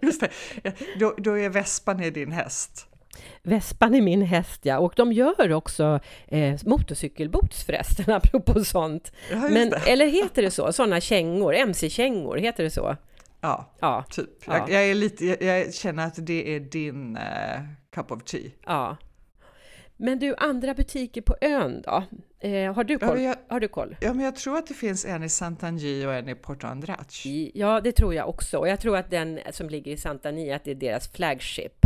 Just 0.00 0.20
det, 0.20 0.30
då, 0.98 1.14
då 1.18 1.38
är 1.38 1.48
vespan 1.48 1.96
din 1.96 2.32
häst. 2.32 2.91
Vespan 3.42 3.94
är 3.94 4.02
min 4.02 4.22
häst, 4.22 4.60
ja. 4.62 4.78
Och 4.78 4.92
de 4.96 5.12
gör 5.12 5.52
också 5.52 6.00
eh, 6.28 6.60
motorcykelboots 6.64 7.64
förresten, 7.64 8.14
apropå 8.14 8.64
sånt. 8.64 9.12
Ja, 9.30 9.36
Men, 9.36 9.72
eller 9.86 10.06
heter 10.06 10.42
det 10.42 10.50
så? 10.50 10.72
Sådana 10.72 11.00
kängor, 11.00 11.54
mc-kängor, 11.54 12.36
heter 12.36 12.64
det 12.64 12.70
så? 12.70 12.96
Ja, 13.40 13.72
ja. 13.80 14.04
typ. 14.10 14.30
Ja. 14.46 14.58
Jag, 14.58 14.70
jag, 14.70 14.90
är 14.90 14.94
lite, 14.94 15.26
jag, 15.26 15.42
jag, 15.42 15.74
känner 15.74 16.06
att 16.06 16.26
det 16.26 16.56
är 16.56 16.60
din 16.60 17.16
uh, 17.16 17.22
cup 17.94 18.12
of 18.12 18.24
tea. 18.24 18.50
Ja. 18.66 18.96
Men 19.96 20.18
du, 20.18 20.34
andra 20.38 20.74
butiker 20.74 21.22
på 21.22 21.36
ön 21.40 21.82
då? 21.82 22.04
Eh, 22.48 22.74
har, 22.74 22.84
du 22.84 22.98
koll? 22.98 23.20
Ja, 23.20 23.28
jag, 23.28 23.36
har 23.48 23.60
du 23.60 23.68
koll? 23.68 23.96
Ja, 24.00 24.12
men 24.12 24.24
jag 24.24 24.36
tror 24.36 24.58
att 24.58 24.66
det 24.66 24.74
finns 24.74 25.04
en 25.04 25.22
i 25.22 25.26
Sant'Angi 25.26 26.06
och 26.06 26.14
en 26.14 26.28
i 26.28 26.34
Porto 26.34 26.66
Andratx. 26.66 27.26
Ja, 27.54 27.80
det 27.80 27.92
tror 27.92 28.14
jag 28.14 28.28
också. 28.28 28.58
Och 28.58 28.68
jag 28.68 28.80
tror 28.80 28.96
att 28.96 29.10
den 29.10 29.40
som 29.50 29.68
ligger 29.68 29.92
i 29.92 29.96
Sant'Angi, 29.96 30.56
att 30.56 30.64
det 30.64 30.70
är 30.70 30.74
deras 30.74 31.08
flagship. 31.08 31.81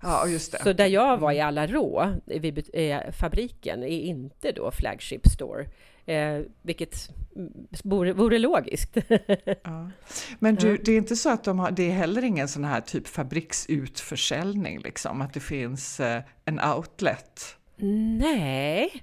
Ja, 0.00 0.26
just 0.26 0.52
det. 0.52 0.58
Så 0.62 0.72
där 0.72 0.86
jag 0.86 1.18
var 1.18 1.32
i. 1.32 1.40
Alarå, 1.40 2.14
vid 2.26 2.70
eh, 2.72 3.00
fabriken, 3.20 3.82
är 3.82 3.86
inte 3.86 4.52
då 4.52 4.70
Flagship 4.70 5.26
Store. 5.26 5.66
Eh, 6.06 6.40
vilket 6.62 7.08
vore, 7.84 8.12
vore 8.12 8.38
logiskt. 8.38 8.96
ja. 9.64 9.90
Men 10.38 10.54
du, 10.54 10.76
det 10.76 10.92
är 10.92 10.96
inte 10.96 11.16
så 11.16 11.30
att 11.30 11.44
de 11.44 11.58
har, 11.58 11.70
det 11.70 11.90
är 11.90 11.94
heller 11.94 12.24
ingen 12.24 12.48
sån 12.48 12.64
här 12.64 12.80
typ 12.80 13.08
fabriksutförsäljning, 13.08 14.78
liksom, 14.78 15.20
att 15.20 15.34
det 15.34 15.40
finns 15.40 16.00
eh, 16.00 16.22
en 16.44 16.60
outlet? 16.60 17.56
Nej, 18.18 19.02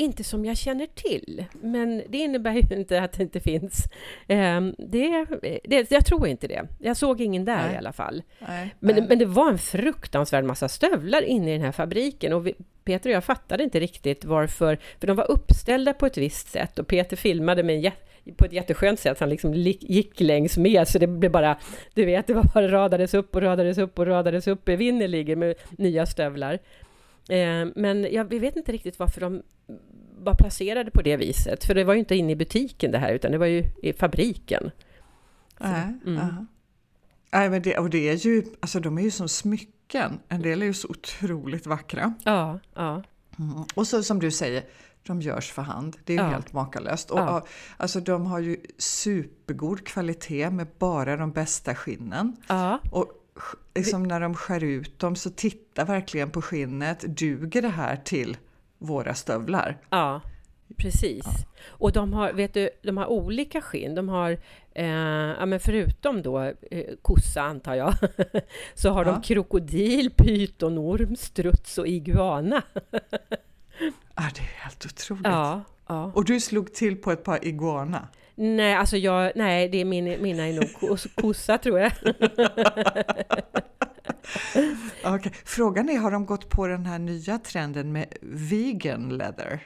inte 0.00 0.24
som 0.24 0.44
jag 0.44 0.56
känner 0.56 0.86
till, 0.86 1.44
men 1.62 2.02
det 2.08 2.18
innebär 2.18 2.52
ju 2.52 2.76
inte 2.76 3.02
att 3.02 3.12
det 3.12 3.22
inte 3.22 3.40
finns. 3.40 3.84
Um, 4.28 4.74
det, 4.78 5.26
det, 5.64 5.90
jag 5.90 6.06
tror 6.06 6.28
inte 6.28 6.48
det. 6.48 6.66
Jag 6.78 6.96
såg 6.96 7.20
ingen 7.20 7.44
där 7.44 7.66
nej. 7.66 7.74
i 7.74 7.76
alla 7.76 7.92
fall. 7.92 8.22
Nej, 8.48 8.74
men, 8.78 8.94
nej. 8.94 9.06
men 9.08 9.18
det 9.18 9.24
var 9.24 9.50
en 9.50 9.58
fruktansvärd 9.58 10.44
massa 10.44 10.68
stövlar 10.68 11.22
inne 11.22 11.50
i 11.50 11.52
den 11.52 11.64
här 11.64 11.72
fabriken 11.72 12.32
och 12.32 12.46
vi, 12.46 12.54
Peter 12.84 13.10
och 13.10 13.16
jag 13.16 13.24
fattade 13.24 13.64
inte 13.64 13.80
riktigt 13.80 14.24
varför, 14.24 14.78
för 15.00 15.06
de 15.06 15.16
var 15.16 15.30
uppställda 15.30 15.92
på 15.92 16.06
ett 16.06 16.16
visst 16.16 16.48
sätt 16.48 16.78
och 16.78 16.86
Peter 16.86 17.16
filmade 17.16 17.62
med 17.62 17.92
på 18.36 18.44
ett 18.44 18.52
jätteskönt 18.52 19.00
sätt. 19.00 19.20
Han 19.20 19.28
liksom 19.28 19.54
gick 19.54 20.20
längs 20.20 20.56
med, 20.56 20.88
så 20.88 20.98
det 20.98 21.06
blev 21.06 21.32
bara, 21.32 21.58
du 21.94 22.04
vet, 22.04 22.26
det 22.26 22.34
var 22.34 22.44
bara 22.54 22.68
radades 22.68 23.14
upp 23.14 23.36
och 23.36 23.42
radades 23.42 23.78
upp 23.78 23.98
och 23.98 24.06
radades 24.06 24.46
upp 24.46 24.68
evinnerligen 24.68 25.38
med 25.38 25.54
nya 25.70 26.06
stövlar. 26.06 26.58
Eh, 27.30 27.68
men 27.76 28.12
jag, 28.12 28.24
vi 28.24 28.38
vet 28.38 28.56
inte 28.56 28.72
riktigt 28.72 28.98
varför 28.98 29.20
de 29.20 29.42
var 30.18 30.34
placerade 30.34 30.90
på 30.90 31.02
det 31.02 31.16
viset, 31.16 31.64
för 31.64 31.74
det 31.74 31.84
var 31.84 31.94
ju 31.94 31.98
inte 31.98 32.16
inne 32.16 32.32
i 32.32 32.36
butiken 32.36 32.90
det 32.90 32.98
här, 32.98 33.12
utan 33.12 33.32
det 33.32 33.38
var 33.38 33.46
ju 33.46 33.64
i 33.82 33.92
fabriken. 33.92 34.70
Nej, 35.58 35.94
mm. 36.06 36.46
Nej, 37.32 37.50
men 37.50 37.62
det, 37.62 37.78
och 37.78 37.90
det 37.90 38.08
är 38.08 38.14
ju, 38.14 38.44
alltså 38.60 38.80
de 38.80 38.98
är 38.98 39.02
ju 39.02 39.10
som 39.10 39.28
smycken. 39.28 40.20
En 40.28 40.42
del 40.42 40.62
är 40.62 40.66
ju 40.66 40.74
så 40.74 40.88
otroligt 40.88 41.66
vackra. 41.66 42.14
Ja, 42.24 42.60
ja. 42.74 43.02
Mm. 43.38 43.64
Och 43.74 43.86
så 43.86 44.02
som 44.02 44.18
du 44.18 44.30
säger, 44.30 44.64
de 45.02 45.20
görs 45.20 45.52
för 45.52 45.62
hand. 45.62 45.96
Det 46.04 46.12
är 46.12 46.16
ju 46.16 46.22
ja. 46.22 46.28
helt 46.28 46.52
makalöst. 46.52 47.10
Och, 47.10 47.18
ja. 47.18 47.46
alltså, 47.76 48.00
de 48.00 48.26
har 48.26 48.38
ju 48.38 48.56
supergod 48.78 49.86
kvalitet 49.86 50.50
med 50.50 50.66
bara 50.78 51.16
de 51.16 51.32
bästa 51.32 51.74
skinnen. 51.74 52.36
Ja. 52.48 52.78
Och 52.90 53.19
liksom, 53.74 54.02
när 54.02 54.20
de 54.20 54.34
skär 54.34 54.64
ut 54.64 54.98
dem 54.98 55.16
så 55.16 55.30
titta 55.30 55.84
verkligen 55.84 56.30
på 56.30 56.42
skinnet. 56.42 57.00
Duger 57.00 57.62
det 57.62 57.68
här 57.68 57.96
till 57.96 58.36
våra 58.78 59.14
stövlar? 59.14 59.78
Ja, 59.90 60.20
precis. 60.76 61.24
Ja. 61.24 61.32
Och 61.68 61.92
de 61.92 62.12
har, 62.12 62.32
vet 62.32 62.54
du, 62.54 62.70
de 62.82 62.96
har 62.96 63.06
olika 63.06 63.60
skinn. 63.60 63.94
De 63.94 64.08
har, 64.08 64.30
eh, 64.74 64.86
ja, 64.86 65.46
men 65.46 65.60
förutom 65.60 66.22
då 66.22 66.42
eh, 66.70 66.84
kossa 67.02 67.42
antar 67.42 67.74
jag, 67.74 67.94
så 68.74 68.90
har 68.90 69.04
de 69.04 69.22
krokodil, 69.22 70.10
pytonorm, 70.10 71.16
struts 71.16 71.78
och 71.78 71.86
iguana. 71.86 72.62
Ah, 74.14 74.30
det 74.34 74.40
är 74.40 74.62
helt 74.62 74.86
otroligt. 74.86 75.26
Ja, 75.26 75.62
ja. 75.86 76.12
Och 76.14 76.24
du 76.24 76.40
slog 76.40 76.74
till 76.74 76.96
på 76.96 77.12
ett 77.12 77.24
par 77.24 77.44
iguana? 77.44 78.08
Nej, 78.42 78.74
alltså 78.74 78.96
jag, 78.96 79.32
nej, 79.34 79.68
det 79.68 79.80
är 79.80 79.84
min, 79.84 80.22
mina 80.22 80.48
är 80.48 80.52
nog 80.52 80.96
kossa 81.14 81.58
tror 81.58 81.80
jag. 81.80 81.92
okay. 85.14 85.32
Frågan 85.44 85.88
är, 85.88 85.98
har 85.98 86.10
de 86.10 86.26
gått 86.26 86.48
på 86.48 86.66
den 86.66 86.86
här 86.86 86.98
nya 86.98 87.38
trenden 87.38 87.92
med 87.92 88.06
vegan 88.20 89.18
leather? 89.18 89.60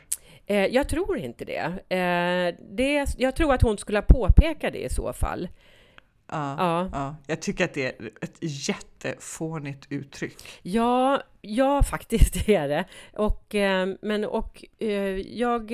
Eh, 0.46 0.66
jag 0.66 0.88
tror 0.88 1.18
inte 1.18 1.44
det. 1.44 1.62
Eh, 1.96 2.54
det. 2.76 3.14
Jag 3.18 3.36
tror 3.36 3.54
att 3.54 3.62
hon 3.62 3.78
skulle 3.78 4.02
påpeka 4.02 4.70
det 4.70 4.84
i 4.84 4.88
så 4.88 5.12
fall. 5.12 5.48
Ja, 6.26 6.54
ja. 6.58 6.88
ja, 6.92 7.16
Jag 7.26 7.42
tycker 7.42 7.64
att 7.64 7.74
det 7.74 7.86
är 7.86 8.10
ett 8.20 8.38
jättefånigt 8.40 9.86
uttryck. 9.90 10.36
Ja, 10.62 11.22
ja 11.40 11.82
faktiskt 11.82 12.34
det 12.46 12.54
är 12.54 12.68
det. 12.68 12.84
Och, 13.12 13.54
eh, 13.54 13.88
men, 14.02 14.24
och, 14.24 14.64
eh, 14.78 15.18
jag, 15.38 15.70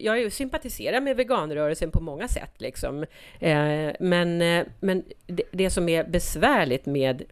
jag 0.00 0.32
sympatiserar 0.32 1.00
med 1.00 1.16
veganrörelsen 1.16 1.90
på 1.90 2.00
många 2.00 2.28
sätt. 2.28 2.54
Liksom. 2.58 3.04
Eh, 3.40 3.92
men 4.00 4.38
men 4.80 5.04
det, 5.26 5.42
det 5.52 5.70
som 5.70 5.88
är 5.88 6.04
besvärligt 6.04 6.86
med 6.86 7.22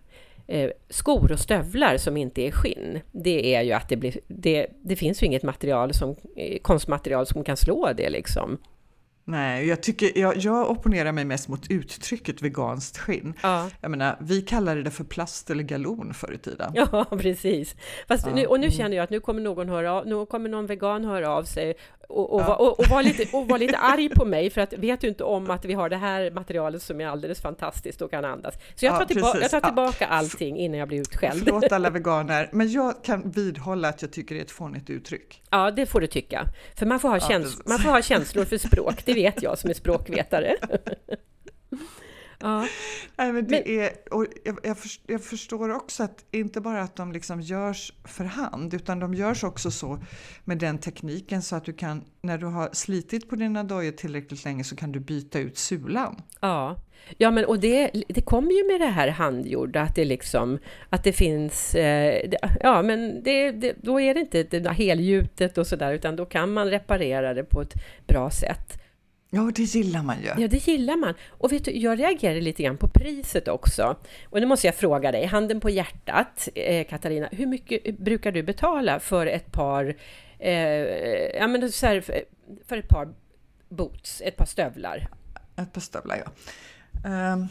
skor 0.89 1.33
och 1.33 1.39
stövlar 1.39 1.97
som 1.97 2.17
inte 2.17 2.43
är 2.43 2.51
skinn, 2.51 3.01
det 3.13 3.55
är 3.55 3.63
ju 3.63 3.73
att 3.73 3.89
det, 3.89 3.97
blir, 3.97 4.21
det, 4.27 4.67
det 4.83 4.97
finns 4.97 5.23
ju 5.23 5.27
inget 5.27 5.43
material 5.43 5.95
som, 5.95 6.17
konstmaterial 6.63 7.27
som 7.27 7.45
kan 7.45 7.57
slå 7.57 7.93
det. 7.97 8.11
Liksom. 8.11 8.59
Nej, 9.25 9.67
jag, 9.67 9.83
tycker, 9.83 10.19
jag, 10.19 10.37
jag 10.37 10.71
opponerar 10.71 11.13
mig 11.13 11.25
mest 11.25 11.49
mot 11.49 11.71
uttrycket 11.71 12.43
veganskt 12.43 12.99
skinn. 12.99 13.35
Ja. 13.43 13.71
Jag 13.81 13.91
menar, 13.91 14.17
vi 14.21 14.43
kallade 14.43 14.83
det 14.83 14.91
för 14.91 15.05
plast 15.05 15.51
eller 15.51 15.63
galon 15.63 16.15
förr 16.15 16.33
i 16.33 16.39
tiden. 16.39 16.73
Ja, 16.93 17.05
precis. 17.11 17.75
Fast 18.09 18.27
ja. 18.27 18.35
nu, 18.35 18.47
och 18.47 18.61
nu 18.61 18.67
mm. 18.67 18.77
känner 18.77 18.97
jag 18.97 19.05
att 19.05 19.11
nu 19.11 19.21
kommer 19.21 19.41
någon 19.41 19.69
höra 19.69 19.93
av, 19.93 20.07
nu 20.07 20.27
kommer 20.27 20.49
någon 20.49 20.67
vegan 20.67 21.05
höra 21.05 21.31
av 21.31 21.45
sig 21.45 21.75
och, 22.13 22.35
och, 22.35 22.41
ja. 22.41 22.55
och, 22.55 22.81
och, 22.81 22.87
vara 22.87 23.03
lite, 23.03 23.37
och 23.37 23.49
var 23.49 23.59
lite 23.59 23.77
arg 23.77 24.09
på 24.09 24.25
mig 24.25 24.51
för 24.51 24.61
att 24.61 24.73
vet 24.73 25.01
du 25.01 25.09
inte 25.09 25.25
om 25.25 25.51
att 25.51 25.65
vi 25.65 25.73
har 25.75 25.89
det 25.89 25.97
här 25.97 26.31
materialet 26.31 26.83
som 26.83 27.01
är 27.01 27.07
alldeles 27.07 27.41
fantastiskt 27.41 28.03
och 28.03 28.11
kan 28.11 28.25
andas. 28.25 28.55
Så 28.75 28.85
jag 28.85 28.95
tar, 28.95 29.01
ja, 29.01 29.07
tillba 29.07 29.41
jag 29.41 29.51
tar 29.51 29.61
tillbaka 29.61 30.07
allting 30.07 30.59
innan 30.59 30.79
jag 30.79 30.89
blir 30.89 31.01
utskälld. 31.01 31.45
Förlåt 31.45 31.73
alla 31.73 31.91
veganer, 31.99 32.49
men 32.53 32.73
jag 32.73 33.05
kan 33.05 33.31
vidhålla 33.31 33.89
att 33.89 34.03
jag 34.03 34.13
tycker 34.13 34.35
det 34.35 34.41
är 34.41 34.45
ett 34.45 34.51
fånigt 34.51 34.91
uttryck. 34.91 35.43
Ja, 35.51 35.71
det 35.71 35.87
får 35.87 36.01
du 36.01 36.07
tycka. 36.07 36.49
För 36.77 36.87
man 36.87 37.01
får 37.01 37.09
ha, 37.09 37.21
käns 37.21 37.67
man 37.67 37.79
får 37.79 37.91
ha 37.91 38.03
känslor 38.03 38.45
för 38.45 38.59
språk, 38.59 39.05
det 39.05 39.15
vet 39.15 39.43
jag 39.43 39.59
som 39.59 39.71
är 39.71 39.75
språkvetare. 39.75 40.57
Ja. 42.43 42.67
Nej, 43.17 43.33
men 43.33 43.47
det 43.47 43.63
men, 43.67 43.79
är, 43.79 43.91
och 44.11 44.27
jag, 44.45 44.59
jag, 44.63 44.77
jag, 45.07 45.25
förstår 45.25 45.75
också 45.75 46.03
att 46.03 46.25
inte 46.31 46.61
bara 46.61 46.83
att 46.83 46.97
de 46.97 47.13
liksom 47.13 47.41
görs 47.41 47.93
för 48.05 48.25
hand 48.25 48.75
utan 48.75 48.99
de 48.99 49.15
görs 49.15 49.45
också 49.45 49.71
så 49.71 50.03
med 50.45 50.59
den 50.59 50.79
tekniken 50.79 51.43
så 51.43 51.57
att 51.57 51.65
du 51.65 51.73
kan, 51.73 52.05
när 52.23 52.39
du 52.39 52.47
har 52.47 52.71
slitit 52.73 53.29
på 53.29 53.37
dina 53.37 53.65
dojor 53.65 53.93
tillräckligt 53.93 54.45
länge 54.45 54.65
så 54.65 54.77
kan 54.77 54.93
du 54.93 55.01
byta 55.01 55.39
ut 55.39 55.59
sulan. 55.59 56.23
Ja, 56.41 56.77
ja 57.19 57.31
men 57.31 57.45
och 57.45 57.61
det, 57.61 57.91
det 58.09 58.23
kommer 58.23 58.53
ju 58.53 58.67
med 58.67 58.81
det 58.81 58.93
här 58.93 59.09
handgjorda 59.09 59.81
att 59.81 59.95
det 59.95 60.05
liksom 60.05 60.59
att 60.89 61.05
det 61.05 61.13
finns, 61.13 61.75
eh, 61.75 62.29
det, 62.29 62.39
ja 62.61 62.83
men 62.83 63.23
det, 63.23 63.51
det, 63.51 63.75
då 63.83 64.01
är 64.01 64.15
det 64.15 64.21
inte 64.21 64.43
det 64.43 64.73
helgjutet 64.73 65.59
och 65.59 65.67
sådär 65.67 65.93
utan 65.93 66.17
då 66.17 66.25
kan 66.25 66.53
man 66.53 66.71
reparera 66.71 67.35
det 67.35 67.45
på 67.45 67.63
ett 67.63 67.75
bra 68.07 68.31
sätt. 68.31 68.82
Ja, 69.35 69.51
det 69.55 69.63
gillar 69.63 70.03
man 70.03 70.21
ju. 70.23 70.27
Ja, 70.39 70.49
det 70.49 70.67
gillar 70.67 70.97
man. 70.97 71.15
Och 71.29 71.53
vet 71.53 71.65
du, 71.65 71.71
jag 71.71 71.99
reagerar 71.99 72.41
lite 72.41 72.63
grann 72.63 72.77
på 72.77 72.89
priset 72.89 73.49
också. 73.49 73.97
Och 74.25 74.41
nu 74.41 74.47
måste 74.47 74.67
jag 74.67 74.75
fråga 74.75 75.13
dig, 75.13 75.27
handen 75.27 75.61
på 75.61 75.71
hjärtat, 75.71 76.49
eh, 76.55 76.87
Katarina, 76.87 77.29
hur 77.33 77.47
mycket 77.47 77.99
brukar 77.99 78.33
du 78.33 78.43
betala 78.43 79.01
för 79.01 79.27
ett 79.27 79.53
par, 79.53 79.97
eh, 80.39 80.53
ja 81.37 81.47
men 81.47 81.73
så 81.73 81.87
här, 81.87 82.01
för, 82.01 82.25
för, 82.69 82.77
ett 82.77 82.89
par 82.89 83.09
boots, 83.69 84.23
ett 84.25 84.37
par 84.37 84.47
stövlar? 84.47 85.09
Ett 85.57 85.73
par 85.73 85.81
stövlar, 85.81 86.23
ja. 86.25 87.33
Um, 87.33 87.49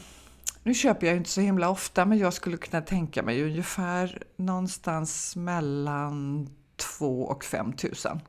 nu 0.63 0.74
köper 0.74 1.08
jag 1.08 1.15
inte 1.15 1.30
så 1.30 1.41
himla 1.41 1.70
ofta, 1.70 2.06
men 2.06 2.17
jag 2.17 2.34
skulle 2.34 2.58
kunna 2.58 2.82
tänka 2.82 3.24
mig 3.24 3.44
ungefär 3.44 4.24
någonstans 4.36 5.36
mellan 5.36 6.50
2 6.98 7.24
och 7.24 7.44
5 7.44 7.74
tusen. 7.74 8.20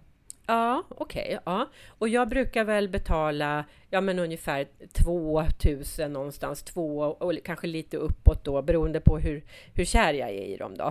Ja, 0.46 0.82
okej. 0.88 1.22
Okay, 1.22 1.38
ja. 1.44 1.68
Och 1.88 2.08
jag 2.08 2.28
brukar 2.28 2.64
väl 2.64 2.88
betala 2.88 3.64
ja, 3.90 4.00
men 4.00 4.18
ungefär 4.18 4.66
2000 4.92 6.12
någonstans, 6.12 6.62
två 6.62 6.98
och 6.98 7.32
kanske 7.44 7.66
lite 7.66 7.96
uppåt 7.96 8.44
då 8.44 8.62
beroende 8.62 9.00
på 9.00 9.18
hur, 9.18 9.44
hur 9.74 9.84
kär 9.84 10.14
jag 10.14 10.28
är 10.28 10.44
i 10.44 10.56
dem 10.56 10.74
då. 10.76 10.90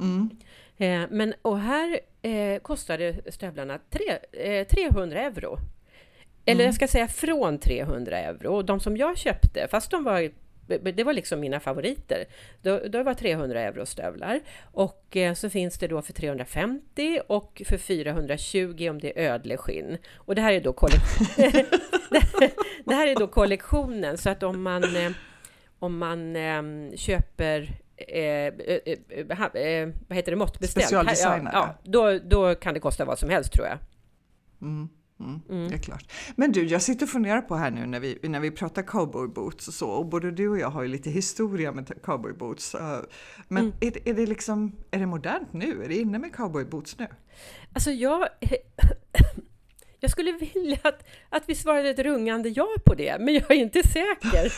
Mm. 0.00 0.30
Eh, 0.76 1.08
men 1.10 1.34
och 1.42 1.58
här 1.58 2.00
eh, 2.22 2.60
kostade 2.60 3.32
stövlarna 3.32 3.78
tre, 3.90 4.18
eh, 4.44 4.66
300 4.66 5.20
euro. 5.20 5.58
Eller 6.44 6.60
mm. 6.60 6.66
jag 6.66 6.74
ska 6.74 6.88
säga 6.88 7.08
från 7.08 7.58
300 7.58 8.18
euro. 8.18 8.54
Och 8.54 8.64
de 8.64 8.80
som 8.80 8.96
jag 8.96 9.18
köpte, 9.18 9.68
fast 9.70 9.90
de 9.90 10.04
var 10.04 10.30
det 10.78 11.04
var 11.04 11.12
liksom 11.12 11.40
mina 11.40 11.60
favoriter. 11.60 12.24
Då, 12.62 12.80
då 12.88 13.02
var 13.02 13.14
300 13.14 13.60
euro 13.60 13.86
stövlar. 13.86 14.40
Och 14.62 15.16
eh, 15.16 15.34
så 15.34 15.50
finns 15.50 15.78
det 15.78 15.88
då 15.88 16.02
för 16.02 16.12
350 16.12 17.20
och 17.26 17.62
för 17.66 17.78
420 17.78 18.88
om 18.90 18.98
det 19.00 19.24
är 19.24 19.32
ödleskinn. 19.32 19.98
Och 20.16 20.34
det 20.34 20.42
här 20.42 20.52
är 20.52 20.60
då, 20.60 20.72
det 22.84 22.94
här 22.94 23.06
är 23.06 23.16
då 23.16 23.26
kollektionen, 23.26 24.18
så 24.18 24.30
att 24.30 24.42
om 24.42 24.62
man, 24.62 24.96
eh, 24.96 25.12
om 25.78 25.98
man 25.98 26.36
eh, 26.36 26.62
köper 26.96 27.80
Eh, 28.08 28.46
eh, 28.46 28.80
eh, 29.54 29.88
vad 30.08 30.16
heter 30.16 30.32
det, 30.32 30.36
måttbeställt. 30.36 30.86
Specialdesignat. 30.86 31.52
Ja, 31.52 31.76
ja, 31.82 31.90
då, 31.90 32.18
då 32.18 32.54
kan 32.54 32.74
det 32.74 32.80
kosta 32.80 33.04
vad 33.04 33.18
som 33.18 33.30
helst 33.30 33.52
tror 33.52 33.66
jag. 33.66 33.78
Mm. 34.62 34.88
Mm, 35.20 35.40
mm. 35.50 35.68
Det 35.68 35.74
är 35.74 35.78
klart. 35.78 36.12
Men 36.36 36.52
du, 36.52 36.64
jag 36.64 36.82
sitter 36.82 37.06
och 37.06 37.10
funderar 37.10 37.40
på 37.40 37.56
här 37.56 37.70
nu 37.70 37.86
när 37.86 38.00
vi, 38.00 38.18
när 38.22 38.40
vi 38.40 38.50
pratar 38.50 38.82
cowboyboots 38.82 39.68
och 39.68 39.74
så, 39.74 39.90
och 39.90 40.06
både 40.06 40.30
du 40.30 40.48
och 40.48 40.58
jag 40.58 40.70
har 40.70 40.82
ju 40.82 40.88
lite 40.88 41.10
historia 41.10 41.72
med 41.72 42.02
cowboyboots. 42.02 42.76
Men 43.48 43.64
mm. 43.64 43.76
är, 43.80 44.08
är, 44.08 44.14
det 44.14 44.26
liksom, 44.26 44.72
är 44.90 44.98
det 44.98 45.06
modernt 45.06 45.52
nu? 45.52 45.84
Är 45.84 45.88
det 45.88 45.98
inne 45.98 46.18
med 46.18 46.34
cowboyboots 46.34 46.98
nu? 46.98 47.06
Alltså 47.72 47.90
jag... 47.90 48.28
Jag 50.00 50.10
skulle 50.10 50.32
vilja 50.32 50.78
att, 50.82 51.08
att 51.28 51.42
vi 51.46 51.54
svarade 51.54 51.90
ett 51.90 51.98
rungande 51.98 52.48
ja 52.48 52.68
på 52.86 52.94
det, 52.94 53.20
men 53.20 53.34
jag 53.34 53.50
är 53.50 53.54
inte 53.54 53.88
säker. 53.88 54.52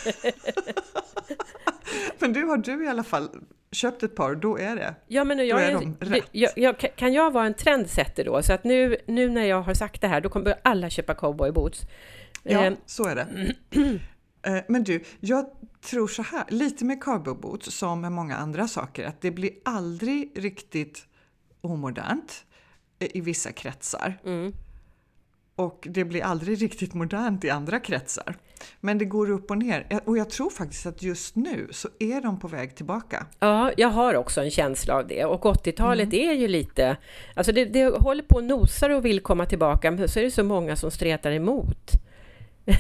men 2.19 2.33
du 2.33 2.45
har 2.45 2.57
du 2.57 2.85
i 2.85 2.89
alla 2.89 3.05
fall 3.05 3.29
köpt 3.73 4.03
ett 4.03 4.17
par, 4.17 4.35
då 4.35 4.59
är 4.59 4.77
det. 4.77 4.95
Ja, 5.07 5.25
men 5.25 5.47
jag, 5.47 5.65
är 5.65 5.73
de 5.73 5.97
rätt. 6.01 6.25
Jag, 6.33 6.51
jag, 6.57 6.79
kan 6.79 7.13
jag 7.13 7.31
vara 7.31 7.47
en 7.47 7.55
trendsetter 7.55 8.25
då? 8.25 8.43
Så 8.43 8.53
att 8.53 8.65
nu, 8.65 8.97
nu 9.07 9.29
när 9.29 9.45
jag 9.45 9.63
har 9.63 9.75
sagt 9.75 10.01
det 10.01 10.09
här, 10.09 10.21
då 10.21 10.29
kommer 10.29 10.55
alla 10.65 10.91
köpa 10.91 11.15
cowboyboots. 11.15 11.81
Ja, 12.43 12.65
eh. 12.65 12.73
så 12.87 13.05
är 13.05 13.15
det. 13.15 13.55
Eh, 14.47 14.63
men 14.69 14.85
du, 14.85 15.05
jag 15.21 15.47
tror 15.81 16.09
så 16.09 16.23
här, 16.23 16.45
lite 16.49 16.85
med 16.85 17.03
cowboyboots 17.03 17.75
som 17.75 18.01
med 18.01 18.13
många 18.13 18.37
andra 18.37 18.69
saker, 18.69 19.07
att 19.07 19.21
det 19.21 19.31
blir 19.31 19.51
aldrig 19.65 20.33
riktigt 20.37 21.07
omodernt 21.61 22.45
i 22.99 23.21
vissa 23.21 23.53
kretsar. 23.53 24.19
Mm. 24.25 24.53
Och 25.57 25.89
det 25.91 26.05
blir 26.05 26.23
aldrig 26.23 26.63
riktigt 26.63 26.95
modernt 26.95 27.45
i 27.45 27.51
andra 27.51 27.81
kretsar. 27.81 28.37
Men 28.81 28.99
det 28.99 29.05
går 29.05 29.31
upp 29.31 29.51
och 29.51 29.59
ner 29.59 30.01
och 30.05 30.19
jag 30.19 30.31
tror 30.31 30.51
faktiskt 30.51 30.87
att 30.87 31.03
just 31.03 31.37
nu 31.37 31.69
så 31.71 31.89
är 31.99 32.21
de 32.21 32.39
på 32.39 32.49
väg 32.49 32.77
tillbaka. 32.77 33.27
Ja, 33.39 33.73
jag 33.77 33.89
har 33.89 34.15
också 34.15 34.41
en 34.41 34.51
känsla 34.51 34.95
av 34.95 35.07
det 35.07 35.25
och 35.25 35.45
80-talet 35.45 36.13
mm. 36.13 36.29
är 36.29 36.33
ju 36.33 36.49
lite, 36.49 36.97
alltså 37.35 37.53
det, 37.53 37.65
det 37.65 37.85
håller 37.85 38.23
på 38.23 38.37
och 38.37 38.45
nosar 38.45 38.91
och 38.91 39.05
vill 39.05 39.21
komma 39.21 39.47
tillbaka 39.47 39.91
men 39.91 40.09
så 40.09 40.19
är 40.19 40.25
det 40.25 40.31
så 40.31 40.45
många 40.45 40.77
som 40.77 40.91
stretar 40.91 41.33
emot. 41.33 41.93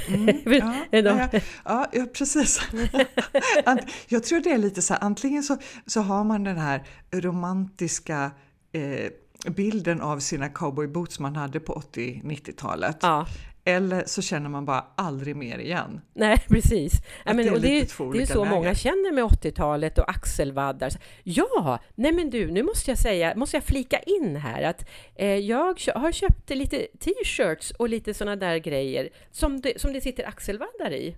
Mm, 0.08 0.26
ja, 0.44 0.74
ja, 0.90 1.28
ja, 1.64 1.86
ja, 1.92 2.06
precis. 2.12 2.60
jag 4.08 4.24
tror 4.24 4.40
det 4.40 4.50
är 4.50 4.58
lite 4.58 4.82
så 4.82 4.94
här, 4.94 5.04
antingen 5.04 5.42
så, 5.42 5.56
så 5.86 6.00
har 6.00 6.24
man 6.24 6.44
den 6.44 6.58
här 6.58 6.82
romantiska 7.12 8.30
eh, 8.72 9.10
bilden 9.46 10.00
av 10.00 10.18
sina 10.18 10.48
cowboyboots 10.48 11.18
man 11.18 11.36
hade 11.36 11.60
på 11.60 11.74
80-90-talet. 11.74 12.96
Ja. 13.02 13.26
Eller 13.64 14.04
så 14.06 14.22
känner 14.22 14.48
man 14.48 14.64
bara 14.64 14.84
aldrig 14.94 15.36
mer 15.36 15.58
igen. 15.58 16.00
Nej, 16.14 16.38
precis. 16.48 16.92
Ja, 17.24 17.32
men, 17.32 17.36
det, 17.36 17.50
är 17.50 17.58
det, 17.58 17.68
är, 17.68 18.12
det 18.12 18.22
är 18.22 18.26
så 18.26 18.44
läger. 18.44 18.56
många 18.56 18.74
känner 18.74 19.12
med 19.12 19.24
80-talet 19.24 19.98
och 19.98 20.10
axelvaddar. 20.10 20.92
Ja, 21.22 21.78
nej 21.94 22.12
men 22.12 22.30
du, 22.30 22.50
nu 22.50 22.62
måste 22.62 22.90
jag 22.90 22.98
säga, 22.98 23.34
måste 23.36 23.56
jag 23.56 23.64
flika 23.64 23.98
in 23.98 24.36
här 24.36 24.62
att 24.62 24.88
eh, 25.14 25.36
jag 25.36 25.80
har 25.94 26.12
köpt 26.12 26.50
lite 26.50 26.86
t-shirts 27.00 27.70
och 27.70 27.88
lite 27.88 28.14
sådana 28.14 28.36
där 28.36 28.56
grejer 28.56 29.08
som 29.30 29.60
det, 29.60 29.80
som 29.80 29.92
det 29.92 30.00
sitter 30.00 30.28
axelvaddar 30.28 30.92
i. 30.92 31.16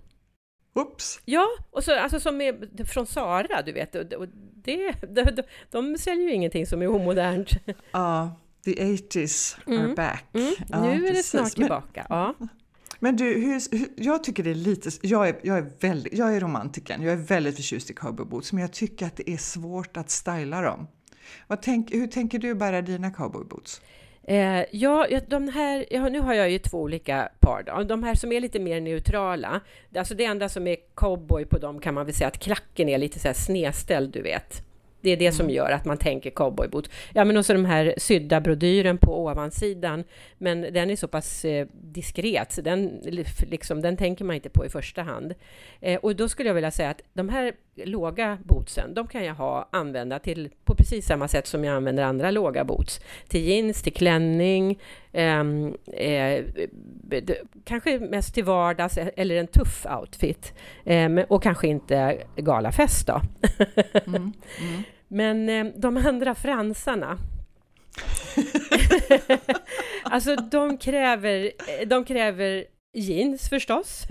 Oops. 0.75 1.21
Ja, 1.25 1.47
och 1.71 1.83
så, 1.83 1.99
alltså 1.99 2.19
som 2.19 2.41
är 2.41 2.85
från 2.85 3.07
Sara, 3.07 3.61
du 3.61 3.71
vet. 3.71 3.95
Och, 3.95 4.13
och 4.13 4.27
det, 4.63 4.93
de, 5.01 5.43
de 5.71 5.97
säljer 5.97 6.27
ju 6.27 6.33
ingenting 6.33 6.65
som 6.65 6.81
är 6.81 6.87
omodernt. 6.87 7.49
Ja, 7.91 8.39
the 8.65 8.71
80s 8.71 9.57
are 9.65 9.75
mm. 9.75 9.95
back. 9.95 10.25
Mm. 10.33 10.55
Ja, 10.69 10.81
nu 10.81 11.05
är 11.05 11.09
precis. 11.09 11.31
det 11.31 11.37
snart 11.37 11.51
tillbaka. 11.51 12.05
Men, 12.09 12.17
ja. 12.17 12.35
men 12.99 13.15
du, 13.15 13.25
hur, 13.25 13.77
hur, 13.77 13.89
jag 13.95 14.23
tycker 14.23 14.43
det 14.43 14.49
är 14.49 14.55
lite... 14.55 14.89
Jag 15.01 15.29
är, 15.29 15.39
jag 15.41 15.57
är, 15.57 15.71
väldigt, 15.79 16.13
jag 16.13 16.35
är 16.35 16.39
romantiken, 16.39 17.01
jag 17.01 17.13
är 17.13 17.17
väldigt 17.17 17.55
förtjust 17.55 17.89
i 17.89 17.93
cowboyboots, 17.93 18.53
men 18.53 18.61
jag 18.61 18.73
tycker 18.73 19.05
att 19.05 19.15
det 19.15 19.29
är 19.29 19.37
svårt 19.37 19.97
att 19.97 20.09
styla 20.09 20.61
dem. 20.61 20.87
Vad 21.47 21.61
tänk, 21.61 21.93
hur 21.93 22.07
tänker 22.07 22.39
du 22.39 22.55
bära 22.55 22.81
dina 22.81 23.11
cowboyboots? 23.11 23.81
Eh, 24.27 24.65
ja, 24.71 25.07
de 25.27 25.49
här, 25.49 25.85
ja, 25.89 26.09
nu 26.09 26.19
har 26.19 26.33
jag 26.33 26.49
ju 26.49 26.59
två 26.59 26.81
olika 26.81 27.29
par. 27.39 27.63
Då. 27.63 27.83
De 27.83 28.03
här 28.03 28.15
som 28.15 28.31
är 28.31 28.39
lite 28.39 28.59
mer 28.59 28.81
neutrala, 28.81 29.61
alltså 29.95 30.15
det 30.15 30.25
enda 30.25 30.49
som 30.49 30.67
är 30.67 30.77
cowboy 30.93 31.45
på 31.45 31.57
dem 31.57 31.79
kan 31.79 31.93
man 31.93 32.05
väl 32.05 32.15
säga 32.15 32.27
att 32.27 32.39
klacken 32.39 32.89
är 32.89 32.97
lite 32.97 33.19
så 33.19 33.27
här 33.27 33.35
snedställd, 33.35 34.13
du 34.13 34.21
vet. 34.21 34.61
Det 35.01 35.11
är 35.11 35.17
det 35.17 35.31
som 35.31 35.45
mm. 35.45 35.55
gör 35.55 35.71
att 35.71 35.85
man 35.85 35.97
tänker 35.97 36.29
cowboyboot. 36.29 36.89
Ja, 37.13 37.25
men 37.25 37.37
också 37.37 37.53
de 37.53 37.65
här 37.65 37.93
sydda 37.97 38.41
brodyren 38.41 38.97
på 38.97 39.25
ovansidan. 39.25 40.03
Men 40.37 40.61
den 40.61 40.89
är 40.89 40.95
så 40.95 41.07
pass 41.07 41.45
eh, 41.45 41.67
diskret, 41.71 42.51
så 42.51 42.61
den, 42.61 43.01
liksom, 43.49 43.81
den 43.81 43.97
tänker 43.97 44.25
man 44.25 44.35
inte 44.35 44.49
på 44.49 44.65
i 44.65 44.69
första 44.69 45.01
hand. 45.01 45.33
Eh, 45.81 45.99
och 45.99 46.15
då 46.15 46.29
skulle 46.29 46.49
jag 46.49 46.53
vilja 46.53 46.71
säga 46.71 46.89
att 46.89 47.01
de 47.13 47.29
här 47.29 47.53
låga 47.75 48.37
bootsen, 48.43 48.93
de 48.93 49.07
kan 49.07 49.23
jag 49.23 49.35
ha, 49.35 49.69
använda 49.71 50.19
till 50.19 50.49
på 50.65 50.75
precis 50.75 51.05
samma 51.05 51.27
sätt 51.27 51.47
som 51.47 51.63
jag 51.63 51.75
använder 51.75 52.03
andra 52.03 52.31
låga 52.31 52.63
boots. 52.63 52.99
Till 53.27 53.41
jeans, 53.41 53.81
till 53.81 53.93
klänning, 53.93 54.79
ehm, 55.11 55.75
eh, 55.93 56.45
kanske 57.63 57.99
mest 57.99 58.33
till 58.33 58.43
vardags 58.43 58.97
eller 58.97 59.35
en 59.35 59.47
tuff 59.47 59.85
outfit. 60.01 60.53
Eh, 60.83 61.09
och 61.27 61.43
kanske 61.43 61.67
inte 61.67 62.23
galafest 62.35 63.07
då. 63.07 63.21
Mm, 64.05 64.15
mm. 64.15 64.33
Men 65.07 65.49
eh, 65.49 65.73
de 65.75 65.97
andra 65.97 66.35
fransarna, 66.35 67.17
alltså 70.03 70.35
de 70.35 70.77
kräver, 70.77 71.51
de 71.85 72.05
kräver 72.05 72.65
jeans 72.93 73.49
förstås. 73.49 74.07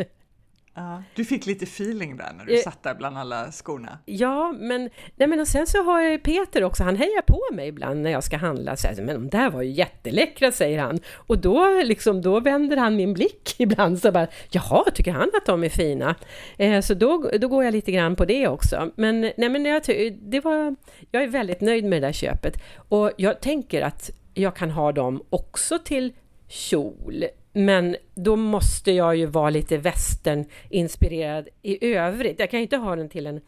Ja, 0.77 1.03
du 1.15 1.25
fick 1.25 1.47
lite 1.47 1.65
feeling 1.65 2.17
där 2.17 2.33
när 2.39 2.45
du 2.45 2.55
eh, 2.55 2.63
satt 2.63 2.83
där 2.83 2.95
bland 2.95 3.19
alla 3.19 3.53
skorna. 3.53 3.99
Ja, 4.05 4.55
men, 4.59 4.91
nej, 5.17 5.29
men 5.29 5.41
och 5.41 5.49
sen 5.49 5.67
så 5.67 5.83
har 5.83 6.01
jag 6.01 6.23
Peter 6.23 6.65
också, 6.65 6.83
han 6.83 6.97
hejar 6.97 7.23
på 7.23 7.41
mig 7.53 7.69
ibland 7.69 8.03
när 8.03 8.11
jag 8.11 8.25
ska 8.25 8.37
handla. 8.37 8.77
Så 8.77 8.89
här, 8.89 8.95
men 9.03 9.15
de 9.15 9.29
där 9.29 9.51
var 9.51 9.63
ju 9.63 9.71
jätteläckra, 9.71 10.53
säger 10.53 10.79
han. 10.79 11.01
Och 11.15 11.39
då, 11.39 11.83
liksom, 11.85 12.23
då 12.23 12.41
vänder 12.41 12.77
han 12.77 12.97
min 12.97 13.15
blick 13.15 13.55
ibland. 13.59 13.99
Så 13.99 14.13
bara, 14.13 14.27
jaha, 14.51 14.85
tycker 14.95 15.13
han 15.13 15.31
att 15.35 15.47
de 15.47 15.65
är 15.65 15.69
fina? 15.69 16.15
Eh, 16.59 16.81
så 16.81 16.95
då, 16.95 17.31
då 17.41 17.49
går 17.49 17.65
jag 17.65 17.73
lite 17.73 17.93
grann 17.93 18.17
på 18.17 18.25
det 18.25 18.49
också. 18.49 18.91
Men, 18.97 19.21
nej, 19.21 19.49
men 19.49 19.65
jag, 19.65 19.83
det 20.23 20.41
var, 20.41 20.77
jag 21.11 21.23
är 21.23 21.29
väldigt 21.29 21.61
nöjd 21.61 21.85
med 21.85 22.03
det 22.03 22.07
där 22.07 22.13
köpet. 22.13 22.55
Och 22.89 23.11
jag 23.17 23.41
tänker 23.41 23.83
att 23.83 24.11
jag 24.35 24.57
kan 24.57 24.71
ha 24.71 24.93
dem 24.93 25.25
också 25.31 25.79
till 25.79 26.13
kjol 26.49 27.25
men 27.55 27.97
då 28.15 28.37
måste 28.37 28.93
jag 28.93 29.17
ju 29.17 29.27
vara 29.27 29.51
lite 29.51 29.77
västerninspirerad 29.77 31.49
i 31.63 31.95
övrigt. 31.95 32.39
Jag 32.39 32.51
kan 32.51 32.61
inte 32.61 32.77
ha 32.77 32.97
den 32.97 33.09
till 33.09 33.27
en 33.27 33.41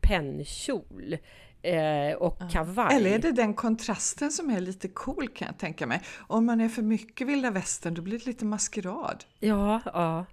pennkjol 0.00 1.16
eh, 1.62 2.16
och 2.18 2.38
kavaj. 2.52 2.96
Eller 2.96 3.10
är 3.10 3.18
det 3.18 3.32
den 3.32 3.54
kontrasten 3.54 4.30
som 4.32 4.50
är 4.50 4.60
lite 4.60 4.88
cool 4.88 5.28
kan 5.28 5.46
jag 5.46 5.58
tänka 5.58 5.86
mig. 5.86 6.00
Om 6.18 6.46
man 6.46 6.60
är 6.60 6.68
för 6.68 6.82
mycket 6.82 7.26
vilda 7.26 7.50
västern 7.50 7.94
då 7.94 8.02
blir 8.02 8.18
det 8.18 8.26
lite 8.26 8.44
maskerad. 8.44 9.24
Ja, 9.38 9.80
ja. 9.84 10.24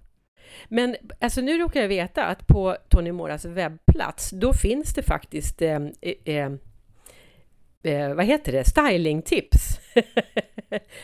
Men 0.68 0.96
alltså 1.20 1.40
nu 1.40 1.58
råkar 1.58 1.80
jag 1.80 1.88
veta 1.88 2.24
att 2.24 2.46
på 2.46 2.76
Tony 2.88 3.12
Moras 3.12 3.44
webbplats, 3.44 4.30
då 4.30 4.52
finns 4.52 4.94
det 4.94 5.02
faktiskt 5.02 5.62
eh, 5.62 5.80
eh, 6.24 6.52
eh, 7.86 8.14
vad 8.14 8.24
heter 8.24 8.52
det, 8.52 8.64
stylingtips. 8.64 9.80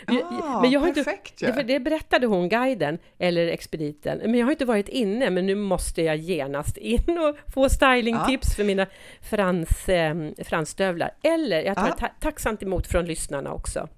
Ah, 0.07 0.61
men 0.61 0.71
jag 0.71 0.81
har 0.81 0.93
perfekt 0.93 1.43
inte, 1.43 1.55
ja. 1.59 1.63
Det 1.63 1.81
berättade 1.81 2.27
hon, 2.27 2.49
guiden, 2.49 2.99
eller 3.19 3.47
expediten, 3.47 4.19
men 4.19 4.35
jag 4.35 4.47
har 4.47 4.51
inte 4.51 4.65
varit 4.65 4.89
inne, 4.89 5.31
men 5.31 5.47
nu 5.47 5.55
måste 5.55 6.03
jag 6.03 6.17
genast 6.17 6.77
in 6.77 7.19
och 7.19 7.53
få 7.53 7.69
stylingtips 7.69 8.49
ja. 8.49 8.55
för 8.57 8.65
mina 8.65 8.87
frans, 9.31 9.89
eh, 9.89 10.15
fransstövlar. 10.45 11.11
Eller 11.23 11.63
jag 11.63 11.77
tar 11.77 11.89
ja. 11.89 11.95
ta 11.99 12.09
tacksamt 12.21 12.63
emot 12.63 12.87
från 12.87 13.05
lyssnarna 13.05 13.53
också. 13.53 13.89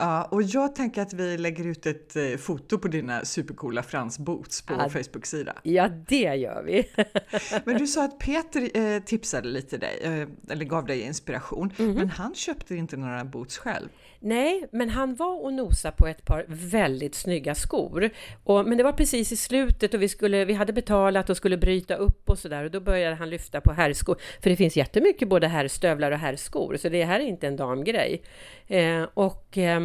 Ja, 0.00 0.24
och 0.24 0.42
jag 0.42 0.74
tänker 0.74 1.02
att 1.02 1.12
vi 1.12 1.38
lägger 1.38 1.66
ut 1.66 1.86
ett 1.86 2.16
eh, 2.16 2.36
foto 2.36 2.78
på 2.78 2.88
dina 2.88 3.24
supercoola 3.24 3.82
fransboots 3.82 4.62
på 4.62 4.72
ja, 4.72 4.78
vår 4.82 4.88
Facebook-sida. 4.88 5.52
Ja, 5.62 5.88
det 5.88 6.34
gör 6.34 6.62
vi. 6.62 6.88
men 7.64 7.78
du 7.78 7.86
sa 7.86 8.04
att 8.04 8.18
Peter 8.18 8.70
eh, 8.74 9.02
tipsade 9.02 9.48
lite 9.48 9.78
dig, 9.78 10.00
eh, 10.02 10.52
eller 10.52 10.64
gav 10.64 10.86
dig 10.86 11.00
inspiration, 11.00 11.72
mm 11.78 11.90
-hmm. 11.90 11.98
men 11.98 12.08
han 12.08 12.34
köpte 12.34 12.76
inte 12.76 12.96
några 12.96 13.24
boots 13.24 13.58
själv. 13.58 13.88
Nej, 14.22 14.68
men 14.72 14.88
han 14.88 15.14
var 15.14 15.44
och 15.44 15.52
nosade 15.52 15.96
på 15.96 16.06
ett 16.06 16.24
par 16.24 16.44
väldigt 16.48 17.14
snygga 17.14 17.54
skor. 17.54 18.10
Och, 18.44 18.66
men 18.66 18.78
det 18.78 18.84
var 18.84 18.92
precis 18.92 19.32
i 19.32 19.36
slutet 19.36 19.94
och 19.94 20.02
vi, 20.02 20.08
skulle, 20.08 20.44
vi 20.44 20.52
hade 20.52 20.72
betalat 20.72 21.30
och 21.30 21.36
skulle 21.36 21.56
bryta 21.56 21.94
upp 21.94 22.30
och 22.30 22.38
sådär 22.38 22.64
och 22.64 22.70
då 22.70 22.80
började 22.80 23.14
han 23.14 23.30
lyfta 23.30 23.60
på 23.60 23.72
herrskor. 23.72 24.16
För 24.42 24.50
det 24.50 24.56
finns 24.56 24.76
jättemycket 24.76 25.28
både 25.28 25.48
herrstövlar 25.48 26.12
och 26.12 26.18
herrskor, 26.18 26.76
så 26.76 26.88
det 26.88 27.04
här 27.04 27.20
är 27.20 27.24
inte 27.24 27.46
en 27.46 27.56
damgrej. 27.56 28.22
Eh, 28.66 29.02
och 29.14 29.58
eh, 29.58 29.80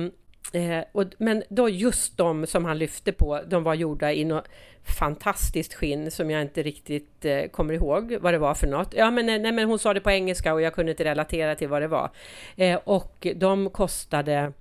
Eh, 0.53 0.83
och, 0.91 1.03
men 1.17 1.43
då 1.49 1.69
just 1.69 2.17
de 2.17 2.47
som 2.47 2.65
han 2.65 2.77
lyfte 2.77 3.11
på, 3.11 3.41
de 3.47 3.63
var 3.63 3.73
gjorda 3.73 4.13
i 4.13 4.25
något 4.25 4.47
fantastiskt 4.99 5.73
skinn 5.73 6.11
som 6.11 6.31
jag 6.31 6.41
inte 6.41 6.63
riktigt 6.63 7.25
eh, 7.25 7.45
kommer 7.45 7.73
ihåg 7.73 8.17
vad 8.21 8.33
det 8.33 8.37
var 8.37 8.53
för 8.53 8.67
något. 8.67 8.93
Ja, 8.93 9.11
men, 9.11 9.29
eh, 9.29 9.39
nej, 9.41 9.51
men 9.51 9.67
hon 9.67 9.79
sa 9.79 9.93
det 9.93 10.01
på 10.01 10.11
engelska 10.11 10.53
och 10.53 10.61
jag 10.61 10.73
kunde 10.73 10.91
inte 10.91 11.03
relatera 11.03 11.55
till 11.55 11.67
vad 11.67 11.81
det 11.81 11.87
var. 11.87 12.09
Eh, 12.55 12.79
och 12.83 13.27
de 13.35 13.69
kostade 13.69 14.53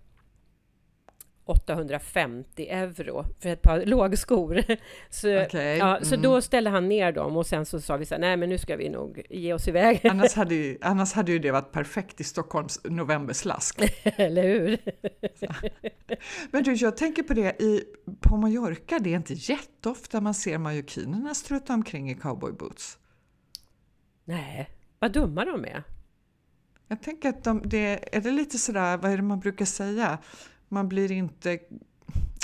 850 1.45 2.69
euro 2.69 3.25
för 3.41 3.49
ett 3.49 3.63
par 3.63 3.87
lågskor. 3.87 4.63
Så, 5.11 5.43
okay. 5.43 5.77
ja, 5.77 5.97
mm. 5.97 6.05
så 6.05 6.17
då 6.17 6.41
ställde 6.41 6.71
han 6.71 6.89
ner 6.89 7.13
dem 7.13 7.37
och 7.37 7.47
sen 7.47 7.67
så 7.67 7.81
sa 7.81 7.97
vi 7.97 8.07
så 8.07 8.15
här, 8.15 8.21
nej 8.21 8.37
men 8.37 8.49
nu 8.49 8.59
ska 8.59 8.77
vi 8.77 8.89
nog 8.89 9.23
ge 9.31 9.53
oss 9.53 9.69
iväg. 9.69 10.01
Annars 10.11 10.35
hade 10.35 10.55
ju, 10.55 10.79
annars 10.81 11.13
hade 11.13 11.33
ju 11.33 11.39
det 11.39 11.51
varit 11.51 11.73
perfekt 11.73 12.21
i 12.21 12.25
Stockholms 12.25 12.81
novemberslask. 12.85 13.81
Eller 14.03 14.43
hur? 14.43 14.79
men 16.51 16.63
du, 16.63 16.73
jag 16.73 16.97
tänker 16.97 17.23
på 17.23 17.35
det, 17.35 17.63
i, 17.63 17.85
på 18.21 18.37
Mallorca, 18.37 18.99
det 18.99 19.13
är 19.13 19.17
inte 19.17 19.35
jätteofta 19.35 20.21
man 20.21 20.35
ser 20.35 20.59
mallorquinerna 20.59 21.35
strutta 21.35 21.75
omkring 21.75 22.11
i 22.11 22.15
cowboyboots. 22.15 22.99
Nej, 24.25 24.71
vad 24.99 25.13
dumma 25.13 25.45
de 25.45 25.65
är. 25.65 25.83
Jag 26.89 27.03
tänker 27.03 27.29
att 27.29 27.45
de, 27.45 27.63
det, 27.65 28.17
är 28.17 28.21
det 28.21 28.31
lite 28.31 28.59
sådär, 28.59 28.97
vad 28.97 29.13
är 29.13 29.17
det 29.17 29.23
man 29.23 29.41
brukar 29.41 29.65
säga? 29.65 30.19
Man 30.69 30.89
blir 30.89 31.13
inte 31.13 31.59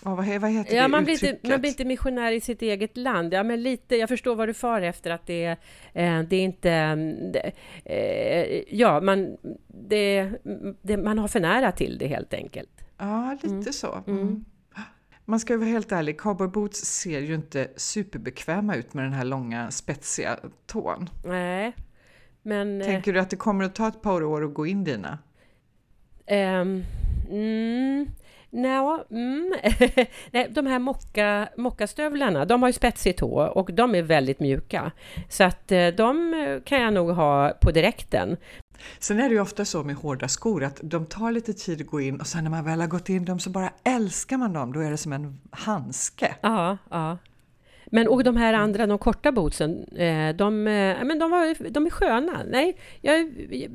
Oh, 0.05 0.17
vad, 0.17 0.27
vad 0.27 0.51
heter 0.51 0.77
ja, 0.77 0.83
det 0.83 0.89
man 0.89 1.05
blir, 1.05 1.25
inte, 1.25 1.49
man 1.49 1.61
blir 1.61 1.71
inte 1.71 1.85
missionär 1.85 2.33
i 2.33 2.41
sitt 2.41 2.63
eget 2.63 2.97
land. 2.97 3.33
Ja, 3.33 3.43
men 3.43 3.63
lite, 3.63 3.97
jag 3.97 4.09
förstår 4.09 4.37
vad 4.37 4.49
du 4.49 4.55
far 4.55 4.83
efter, 4.83 5.11
att 5.11 5.27
det, 5.27 5.47
eh, 5.93 6.23
det 6.23 6.37
är 6.37 6.45
inte... 6.45 6.95
Det, 7.33 7.53
eh, 7.85 8.65
ja, 8.69 9.01
man, 9.01 9.37
det, 9.67 10.31
det, 10.83 10.97
man 10.97 11.19
har 11.19 11.29
för 11.29 11.41
nära 11.41 11.73
till 11.73 11.99
det 11.99 12.07
helt 12.07 12.35
enkelt. 12.35 12.71
Ja, 12.99 13.33
lite 13.43 13.55
mm. 13.55 13.73
så. 13.73 14.03
Mm. 14.07 14.21
mm. 14.21 14.45
Man 15.25 15.41
ska 15.41 15.53
ju 15.53 15.59
vara 15.59 15.69
helt 15.69 15.93
ärlig, 15.93 16.21
cowboyboots 16.21 16.85
ser 16.85 17.21
ju 17.21 17.35
inte 17.35 17.69
superbekväma 17.77 18.77
ut 18.77 18.95
med 18.95 19.05
den 19.05 19.13
här 19.13 19.25
långa 19.25 19.71
spetsiga 19.71 20.39
tån. 20.67 21.11
Nej, 21.25 21.73
men... 22.43 22.81
Eh, 22.81 22.87
Tänker 22.87 23.13
du 23.13 23.21
att 23.21 23.31
det 23.31 23.37
kommer 23.37 23.65
att 23.65 23.75
ta 23.75 23.89
ett 23.89 24.03
par 24.03 24.23
år 24.23 24.45
att 24.45 24.55
gå 24.55 24.67
in 24.67 24.85
dina? 24.85 25.19
Um, 26.31 26.85
mm, 27.31 28.07
Nå, 28.53 29.05
mm. 29.11 29.55
Nej, 30.31 30.49
de 30.51 30.67
här 30.67 30.79
mocka, 30.79 31.49
mockastövlarna, 31.57 32.45
de 32.45 32.63
har 32.63 32.69
ju 32.69 32.73
spetsig 32.73 33.17
tå 33.17 33.43
och 33.43 33.73
de 33.73 33.95
är 33.95 34.03
väldigt 34.03 34.41
mjuka. 34.41 34.93
Så 35.29 35.45
att 35.45 35.73
eh, 35.73 35.87
de 35.87 36.35
kan 36.65 36.83
jag 36.83 36.93
nog 36.93 37.11
ha 37.11 37.53
på 37.61 37.71
direkten. 37.71 38.37
Sen 38.99 39.21
är 39.21 39.29
det 39.29 39.35
ju 39.35 39.41
ofta 39.41 39.65
så 39.65 39.83
med 39.83 39.97
hårda 39.97 40.29
skor 40.29 40.65
att 40.65 40.81
de 40.83 41.07
tar 41.07 41.33
lite 41.33 41.53
tid 41.53 41.81
att 41.81 41.87
gå 41.87 42.01
in 42.01 42.21
och 42.21 42.27
sen 42.27 42.45
när 42.45 42.51
man 42.51 42.65
väl 42.65 42.81
har 42.81 42.89
gått 42.89 43.09
in 43.09 43.25
dem 43.25 43.39
så 43.39 43.51
bara 43.51 43.73
älskar 43.85 44.37
man 44.37 44.53
dem. 44.53 44.73
Då 44.73 44.81
är 44.81 44.91
det 44.91 44.97
som 44.97 45.13
en 45.13 45.41
handske. 45.51 46.35
Ja, 46.41 46.79
ja. 46.91 47.19
Men 47.91 48.09
och 48.09 48.25
de 48.25 48.37
här 48.37 48.55
andra, 48.55 48.87
de 48.87 48.99
korta 48.99 49.33
bootsen, 49.33 49.85
eh, 49.85 50.37
de, 50.37 50.67
eh, 50.67 51.05
men 51.05 51.19
de, 51.19 51.31
var, 51.31 51.71
de 51.71 51.87
är 51.87 51.91
sköna. 51.91 52.43
Nej, 52.49 52.77
jag, 53.01 53.33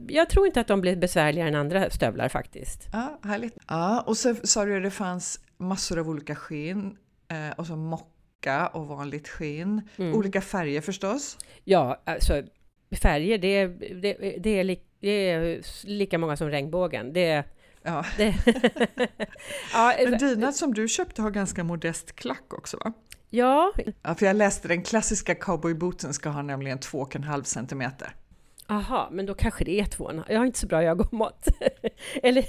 jag 0.08 0.30
tror 0.30 0.48
inte 0.48 0.62
att 0.62 0.68
de 0.68 0.82
blir 0.82 0.96
besvärligare 0.96 1.50
än 1.50 1.56
andra 1.56 1.90
stövlar 1.90 2.30
faktiskt. 2.30 2.88
Ja, 2.94 3.20
härligt. 3.24 3.58
Ja, 3.68 4.02
och 4.02 4.18
så 4.18 4.36
sa 4.44 4.66
du 4.66 4.78
att 4.78 4.84
det 4.84 4.92
fanns 4.92 5.40
massor 5.58 6.00
av 6.00 6.10
olika 6.10 6.36
skinn 6.36 6.98
eh, 7.28 7.60
och 7.60 7.68
så 7.68 7.76
mocka 7.76 8.68
och 8.68 8.88
vanligt 8.88 9.28
skinn. 9.28 9.90
Mm. 9.98 10.16
Olika 10.16 10.42
färger 10.42 10.82
förstås. 10.82 11.38
Ja, 11.64 12.02
alltså 12.06 12.44
färger, 13.02 13.38
det, 13.38 13.68
det, 14.02 14.38
det, 14.40 14.60
är, 14.60 14.64
li, 14.64 14.80
det 15.00 15.30
är 15.30 15.62
lika 15.88 16.18
många 16.18 16.38
som 16.38 16.50
regnbågen. 16.50 17.14
Det, 17.14 17.44
Ja. 17.86 18.06
Ja, 19.74 19.94
Men 20.04 20.18
dina 20.18 20.52
som 20.52 20.74
du 20.74 20.88
köpte 20.88 21.22
har 21.22 21.32
ganska 21.32 21.64
modest 21.64 22.16
klack 22.16 22.54
också 22.54 22.78
va? 22.78 22.94
Ja. 23.36 23.74
ja. 24.02 24.16
För 24.16 24.26
jag 24.26 24.36
läste 24.36 24.68
den 24.68 24.84
klassiska 24.84 25.36
cowboybooten 25.36 26.14
ska 26.14 26.30
ha 26.30 26.42
nämligen 26.42 26.80
2,5 26.80 27.44
cm. 27.44 27.84
Aha, 28.68 29.10
men 29.12 29.26
då 29.26 29.34
kanske 29.34 29.64
det 29.64 29.80
är 29.80 29.86
två. 29.86 30.12
Jag 30.28 30.38
har 30.38 30.46
inte 30.46 30.60
så 30.60 30.68
bra 30.68 30.84
ögonmått. 30.84 31.48
Eller 32.24 32.46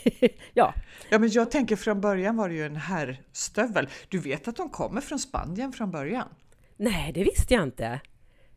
ja. 0.55 0.75
Ja, 1.09 1.19
men 1.19 1.31
jag 1.31 1.51
tänker 1.51 1.77
från 1.77 2.01
början 2.01 2.37
var 2.37 2.49
det 2.49 2.55
ju 2.55 2.67
en 2.67 2.77
herrstövel. 2.77 3.89
Du 4.09 4.19
vet 4.19 4.49
att 4.49 4.57
de 4.57 4.71
kommer 4.71 5.01
från 5.01 5.19
Spanien 5.19 5.73
från 5.73 5.91
början? 5.91 6.29
Nej, 6.77 7.13
det 7.13 7.25
visste 7.25 7.55
jag 7.55 7.63
inte. 7.63 8.01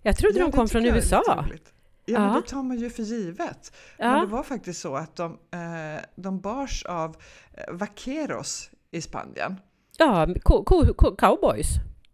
Jag 0.02 0.18
trodde 0.18 0.39
ja, 0.39 0.46
de 0.46 0.52
kom 0.52 0.68
från 0.68 0.86
USA. 0.86 1.24
Ja, 2.06 2.20
men 2.20 2.34
det 2.34 2.48
tar 2.48 2.63
man 2.63 2.78
ju 2.78 2.89
för 2.89 3.04
givet. 3.04 3.74
Ja. 3.98 4.12
Men 4.12 4.22
det 4.22 4.28
var 4.28 4.44
faktiskt 4.44 4.82
så 4.82 4.96
att 4.96 5.15
de, 5.15 5.32
eh, 5.32 6.02
de 6.15 6.39
bars 6.39 6.84
av 6.86 7.15
eh, 7.54 7.74
vaqueros 7.74 8.72
i 8.92 9.02
Spanien. 9.02 9.56
Ja, 9.98 10.28
co 10.44 10.63
co 10.63 11.15
cowboys. 11.15 11.68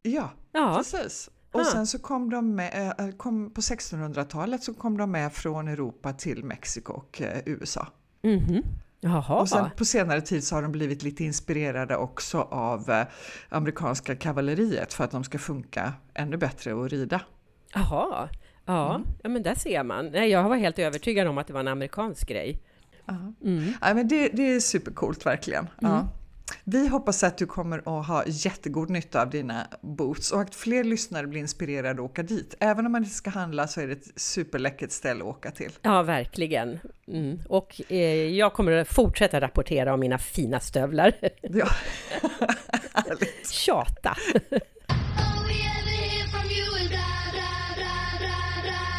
Ja, 0.05 0.29
ja. 0.51 0.75
precis. 0.77 1.29
Och 1.51 1.65
sen 1.65 1.87
så 1.87 1.99
kom 1.99 2.29
de 2.29 2.55
med, 2.55 2.93
äh, 2.99 3.09
kom, 3.09 3.53
på 3.53 3.61
1600-talet 3.61 4.63
så 4.63 4.73
kom 4.73 4.97
de 4.97 5.11
med 5.11 5.33
från 5.33 5.67
Europa 5.67 6.13
till 6.13 6.43
Mexiko 6.43 6.93
och 6.93 7.21
äh, 7.21 7.41
USA. 7.45 7.87
Mm 8.23 8.39
-hmm. 8.39 8.63
Jaha. 8.99 9.35
Och 9.41 9.49
sen 9.49 9.69
på 9.77 9.85
senare 9.85 10.21
tid 10.21 10.43
så 10.43 10.55
har 10.55 10.61
de 10.61 10.71
blivit 10.71 11.03
lite 11.03 11.23
inspirerade 11.23 11.95
också 11.97 12.41
av 12.41 13.05
amerikanska 13.49 14.15
kavalleriet 14.15 14.93
för 14.93 15.03
att 15.03 15.11
de 15.11 15.23
ska 15.23 15.39
funka 15.39 15.93
ännu 16.13 16.37
bättre 16.37 16.85
att 16.85 16.91
rida. 16.91 17.21
Jaha, 17.73 18.29
ja, 18.65 18.95
mm. 18.95 19.07
ja 19.23 19.29
men 19.29 19.43
där 19.43 19.55
ser 19.55 19.83
man. 19.83 20.05
Nej, 20.05 20.29
jag 20.29 20.49
var 20.49 20.55
helt 20.55 20.79
övertygad 20.79 21.27
om 21.27 21.37
att 21.37 21.47
det 21.47 21.53
var 21.53 21.59
en 21.59 21.67
amerikansk 21.67 22.27
grej. 22.27 22.61
Mm. 23.43 23.73
Ja, 23.81 23.93
men 23.93 24.07
det, 24.07 24.29
det 24.29 24.55
är 24.55 24.59
supercoolt 24.59 25.25
verkligen. 25.25 25.67
Ja. 25.79 26.07
Vi 26.63 26.87
hoppas 26.87 27.23
att 27.23 27.37
du 27.37 27.45
kommer 27.45 27.99
att 27.99 28.07
ha 28.07 28.23
jättegod 28.27 28.89
nytta 28.89 29.21
av 29.21 29.29
dina 29.29 29.67
boots 29.81 30.31
och 30.31 30.41
att 30.41 30.55
fler 30.55 30.83
lyssnare 30.83 31.27
blir 31.27 31.41
inspirerade 31.41 31.89
att 31.89 31.99
åka 31.99 32.23
dit. 32.23 32.55
Även 32.59 32.85
om 32.85 32.91
man 32.91 33.03
inte 33.03 33.15
ska 33.15 33.29
handla 33.29 33.67
så 33.67 33.81
är 33.81 33.87
det 33.87 33.93
ett 33.93 34.11
superläckert 34.15 34.91
ställe 34.91 35.23
att 35.23 35.29
åka 35.29 35.51
till. 35.51 35.71
Ja, 35.81 36.03
verkligen. 36.03 36.79
Mm. 37.07 37.39
Och 37.49 37.81
eh, 37.91 37.97
jag 38.29 38.53
kommer 38.53 38.71
att 38.71 38.87
fortsätta 38.87 39.41
rapportera 39.41 39.93
om 39.93 39.99
mina 39.99 40.17
fina 40.17 40.59
stövlar. 40.59 41.13
Ja, 41.41 41.67
Tjata! 43.51 44.17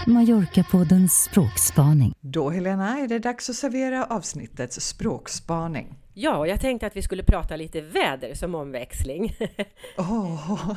Mallorca-poddens 0.06 1.22
språkspaning. 1.22 2.14
Då 2.20 2.50
Helena 2.50 2.98
är 2.98 3.09
det 3.09 3.18
dags 3.18 3.50
att 3.50 3.56
servera 3.56 4.04
avsnittets 4.04 4.80
språkspaning. 4.80 5.94
Ja, 6.18 6.46
jag 6.46 6.61
tänkte 6.61 6.87
att 6.87 6.96
vi 6.96 7.02
skulle 7.02 7.22
prata 7.22 7.57
lite 7.57 7.81
väder 7.81 8.35
som 8.35 8.55
omväxling. 8.55 9.37
Åh, 9.98 10.52
oh, 10.52 10.76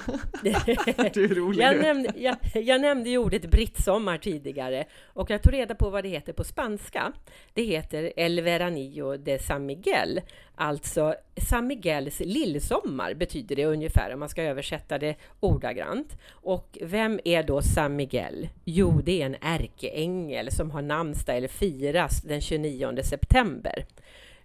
du 1.13 1.23
är 1.23 1.35
rolig 1.35 1.63
jag 1.63 1.81
nämnde, 1.81 2.13
jag, 2.15 2.35
jag 2.53 2.81
nämnde 2.81 3.09
ju 3.09 3.17
ordet 3.17 3.51
brittsommar 3.51 4.17
tidigare 4.17 4.85
och 5.05 5.29
jag 5.29 5.41
tog 5.41 5.53
reda 5.53 5.75
på 5.75 5.89
vad 5.89 6.03
det 6.03 6.09
heter 6.09 6.33
på 6.33 6.43
spanska. 6.43 7.11
Det 7.53 7.63
heter 7.63 8.13
El 8.15 8.41
Veranillo 8.41 9.17
de 9.17 9.39
San 9.39 9.65
Miguel, 9.65 10.21
alltså 10.55 11.15
San 11.49 11.67
Miguels 11.67 12.19
lillsommar 12.19 13.13
betyder 13.13 13.55
det 13.55 13.65
ungefär 13.65 14.13
om 14.13 14.19
man 14.19 14.29
ska 14.29 14.43
översätta 14.43 14.97
det 14.97 15.15
ordagrant. 15.39 16.17
Och 16.31 16.77
vem 16.81 17.19
är 17.25 17.43
då 17.43 17.61
San 17.61 17.95
Miguel? 17.95 18.49
Jo, 18.65 19.01
det 19.03 19.21
är 19.21 19.25
en 19.25 19.35
ärkeängel 19.41 20.51
som 20.51 20.71
har 20.71 20.81
namnsdag 20.81 21.37
eller 21.37 21.47
firas 21.47 22.21
den 22.21 22.41
29 22.41 23.03
september. 23.03 23.85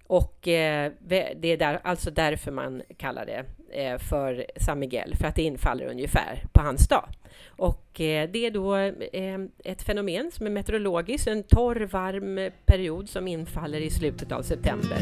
Och 0.07 0.49
eh, 0.49 0.93
det 0.99 1.53
är 1.53 1.57
där, 1.57 1.81
alltså 1.85 2.11
därför 2.11 2.51
man 2.51 2.83
kallar 2.97 3.27
det 3.27 3.45
eh, 3.83 3.99
för 3.99 4.47
San 4.57 4.79
Miguel, 4.79 5.17
för 5.17 5.27
att 5.29 5.35
det 5.35 5.43
infaller 5.43 5.87
ungefär 5.87 6.45
på 6.53 6.63
hans 6.63 6.89
dag. 6.89 7.09
Och 7.49 8.01
eh, 8.01 8.31
det 8.31 8.47
är 8.47 8.51
då 8.51 8.77
eh, 8.77 9.39
ett 9.65 9.83
fenomen 9.83 10.31
som 10.33 10.47
är 10.47 10.51
meteorologiskt, 10.51 11.27
en 11.27 11.43
torr, 11.43 11.89
varm 11.93 12.51
period 12.67 13.09
som 13.09 13.29
infaller 13.29 13.81
i 13.81 13.91
slutet 13.91 14.33
av 14.33 14.43
september. 14.43 14.99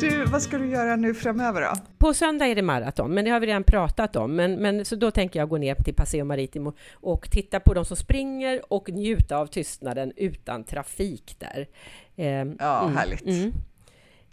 Du, 0.00 0.24
vad 0.24 0.42
ska 0.42 0.58
du 0.58 0.66
göra 0.66 0.96
nu 0.96 1.14
framöver 1.14 1.60
då? 1.60 1.72
På 1.98 2.14
söndag 2.14 2.46
är 2.46 2.54
det 2.54 2.62
maraton, 2.62 3.14
men 3.14 3.24
det 3.24 3.30
har 3.30 3.40
vi 3.40 3.46
redan 3.46 3.64
pratat 3.64 4.16
om. 4.16 4.36
Men, 4.36 4.54
men 4.54 4.84
så 4.84 4.96
då 4.96 5.10
tänker 5.10 5.38
jag 5.38 5.48
gå 5.48 5.58
ner 5.58 5.74
till 5.74 5.94
Paseo 5.94 6.24
Maritimo 6.24 6.72
och 6.92 7.30
titta 7.30 7.60
på 7.60 7.74
de 7.74 7.84
som 7.84 7.96
springer 7.96 8.72
och 8.72 8.88
njuta 8.88 9.36
av 9.36 9.46
tystnaden 9.46 10.12
utan 10.16 10.64
trafik 10.64 11.36
där. 11.38 11.68
Eh, 12.16 12.26
ja, 12.58 12.82
mm, 12.82 12.96
härligt. 12.96 13.26
Mm. 13.26 13.52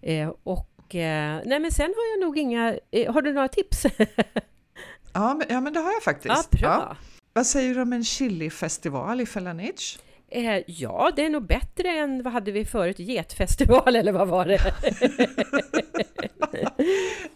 Eh, 0.01 0.33
och 0.43 0.95
eh, 0.95 1.41
nej, 1.45 1.59
men 1.59 1.71
sen 1.71 1.93
har 1.97 2.19
jag 2.19 2.27
nog 2.27 2.37
inga... 2.37 2.75
Eh, 2.91 3.13
har 3.13 3.21
du 3.21 3.33
några 3.33 3.47
tips? 3.47 3.85
ja, 5.13 5.33
men, 5.33 5.47
ja, 5.49 5.61
men 5.61 5.73
det 5.73 5.79
har 5.79 5.93
jag 5.93 6.03
faktiskt. 6.03 6.47
Ja, 6.51 6.57
bra. 6.59 6.85
Ja. 6.89 6.95
Vad 7.33 7.45
säger 7.45 7.75
du 7.75 7.81
om 7.81 7.93
en 7.93 8.03
chilifestival 8.03 9.21
i 9.21 9.25
Felanich? 9.25 9.97
Eh, 10.31 10.63
ja, 10.67 11.11
det 11.15 11.25
är 11.25 11.29
nog 11.29 11.47
bättre 11.47 11.89
än, 11.89 12.23
vad 12.23 12.33
hade 12.33 12.51
vi 12.51 12.65
förut, 12.65 12.99
getfestival 12.99 13.95
eller 13.95 14.11
vad 14.11 14.27
var 14.27 14.45
det? 14.45 14.73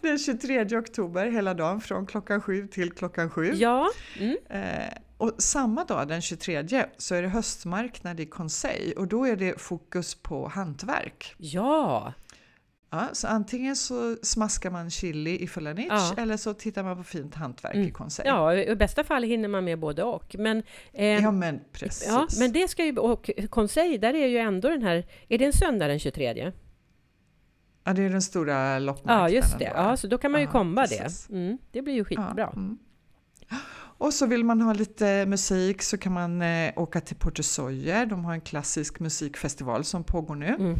Den 0.00 0.18
23 0.18 0.78
oktober 0.78 1.26
hela 1.26 1.54
dagen 1.54 1.80
från 1.80 2.06
klockan 2.06 2.40
sju 2.40 2.66
till 2.66 2.92
klockan 2.92 3.30
sju. 3.30 3.52
Ja. 3.54 3.90
Mm. 4.18 4.36
Eh, 4.50 4.92
och 5.18 5.32
samma 5.38 5.84
dag, 5.84 6.08
den 6.08 6.22
23, 6.22 6.86
så 6.96 7.14
är 7.14 7.22
det 7.22 7.28
höstmarknad 7.28 8.20
i 8.20 8.26
Conseil 8.26 8.92
och 8.96 9.08
då 9.08 9.24
är 9.26 9.36
det 9.36 9.60
fokus 9.60 10.14
på 10.14 10.48
hantverk. 10.48 11.34
Ja! 11.38 12.12
Ja, 12.96 13.08
så 13.12 13.26
antingen 13.26 13.76
så 13.76 14.16
smaskar 14.22 14.70
man 14.70 14.90
chili 14.90 15.42
i 15.42 15.46
Fulanich 15.46 15.88
ja. 15.88 16.14
eller 16.16 16.36
så 16.36 16.54
tittar 16.54 16.82
man 16.82 16.96
på 16.96 17.02
fint 17.02 17.34
hantverk 17.34 17.74
mm. 17.74 17.88
i 17.88 17.90
Conseil. 17.90 18.28
Ja, 18.28 18.54
i 18.54 18.76
bästa 18.76 19.04
fall 19.04 19.22
hinner 19.22 19.48
man 19.48 19.64
med 19.64 19.78
både 19.78 20.02
och. 20.02 20.36
Men, 20.38 20.62
eh, 20.92 21.06
ja, 21.06 21.30
men 21.30 21.60
precis. 21.72 22.08
Ja, 22.08 22.26
men 22.38 22.52
det 22.52 22.68
ska 22.68 22.84
ju, 22.84 22.96
och 22.96 23.30
Conseil, 23.50 24.00
där 24.00 24.14
är 24.14 24.26
ju 24.26 24.38
ändå 24.38 24.68
den 24.68 24.82
här, 24.82 25.06
är 25.28 25.38
det 25.38 25.44
en 25.44 25.52
söndag 25.52 25.88
den 25.88 25.98
23? 25.98 26.52
Ja, 27.84 27.92
det 27.92 28.02
är 28.02 28.10
den 28.10 28.22
stora 28.22 28.78
loppmarknaden. 28.78 29.22
Ja, 29.22 29.28
just 29.28 29.58
det. 29.58 29.72
Ja, 29.74 29.96
så 29.96 30.06
då 30.06 30.18
kan 30.18 30.32
man 30.32 30.40
ju 30.40 30.46
ja, 30.46 30.52
komma 30.52 30.80
precis. 30.80 31.26
det. 31.26 31.36
Mm, 31.36 31.58
det 31.72 31.82
blir 31.82 31.94
ju 31.94 32.04
skitbra. 32.04 32.34
Ja, 32.36 32.52
mm. 32.56 32.78
Och 33.98 34.14
så 34.14 34.26
vill 34.26 34.44
man 34.44 34.60
ha 34.60 34.72
lite 34.72 35.26
musik 35.26 35.82
så 35.82 35.98
kan 35.98 36.12
man 36.12 36.42
eh, 36.42 36.72
åka 36.76 37.00
till 37.00 37.16
Porto 37.16 37.42
Soyer. 37.42 38.06
De 38.06 38.24
har 38.24 38.32
en 38.32 38.40
klassisk 38.40 39.00
musikfestival 39.00 39.84
som 39.84 40.04
pågår 40.04 40.34
nu. 40.34 40.46
Mm. 40.46 40.76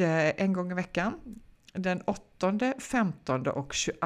Och, 0.00 0.06
eh, 0.06 0.32
en 0.36 0.52
gång 0.52 0.72
i 0.72 0.74
veckan. 0.74 1.14
Den 1.72 2.00
8, 2.00 2.74
15 2.78 3.46
och 3.46 3.72
22 3.72 4.02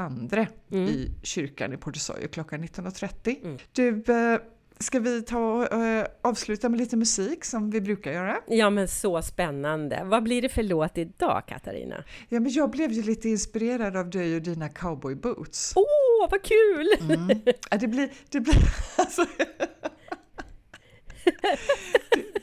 mm. 0.73 0.89
i 0.89 1.11
kyrkan 1.23 1.73
i 1.73 1.77
Porto 1.77 1.99
Soyer 1.99 2.29
klockan 2.29 2.65
19.30. 2.65 3.37
Mm. 3.45 3.59
Du, 3.73 4.05
eh, 4.13 4.41
Ska 4.79 4.99
vi 4.99 5.23
ta 5.23 5.39
och 5.39 5.73
uh, 5.73 6.05
avsluta 6.23 6.69
med 6.69 6.81
lite 6.81 6.97
musik 6.97 7.45
som 7.45 7.71
vi 7.71 7.81
brukar 7.81 8.13
göra? 8.13 8.41
Ja, 8.47 8.71
men 8.71 8.89
så 8.89 9.23
spännande! 9.23 10.03
Vad 10.05 10.23
blir 10.23 10.43
det 10.43 10.49
för 10.49 10.63
låt 10.63 10.99
idag, 10.99 11.43
Katarina? 11.47 12.05
Ja, 12.29 12.41
men 12.41 12.53
jag 12.53 12.71
blev 12.71 12.93
ju 12.93 13.03
lite 13.03 13.29
inspirerad 13.29 13.97
av 13.97 14.11
dig 14.11 14.37
och 14.37 14.43
dina 14.43 14.69
cowboy 14.69 15.15
boots. 15.15 15.73
Åh, 15.77 15.83
oh, 15.83 16.31
vad 16.31 16.43
kul! 16.43 17.11
Mm. 17.11 17.41
Ja, 17.71 17.77
det 17.79 17.89
blir... 17.89 18.11
Det 18.31 18.41
blir 18.41 18.55
alltså, 18.97 19.27
det, 19.39 19.69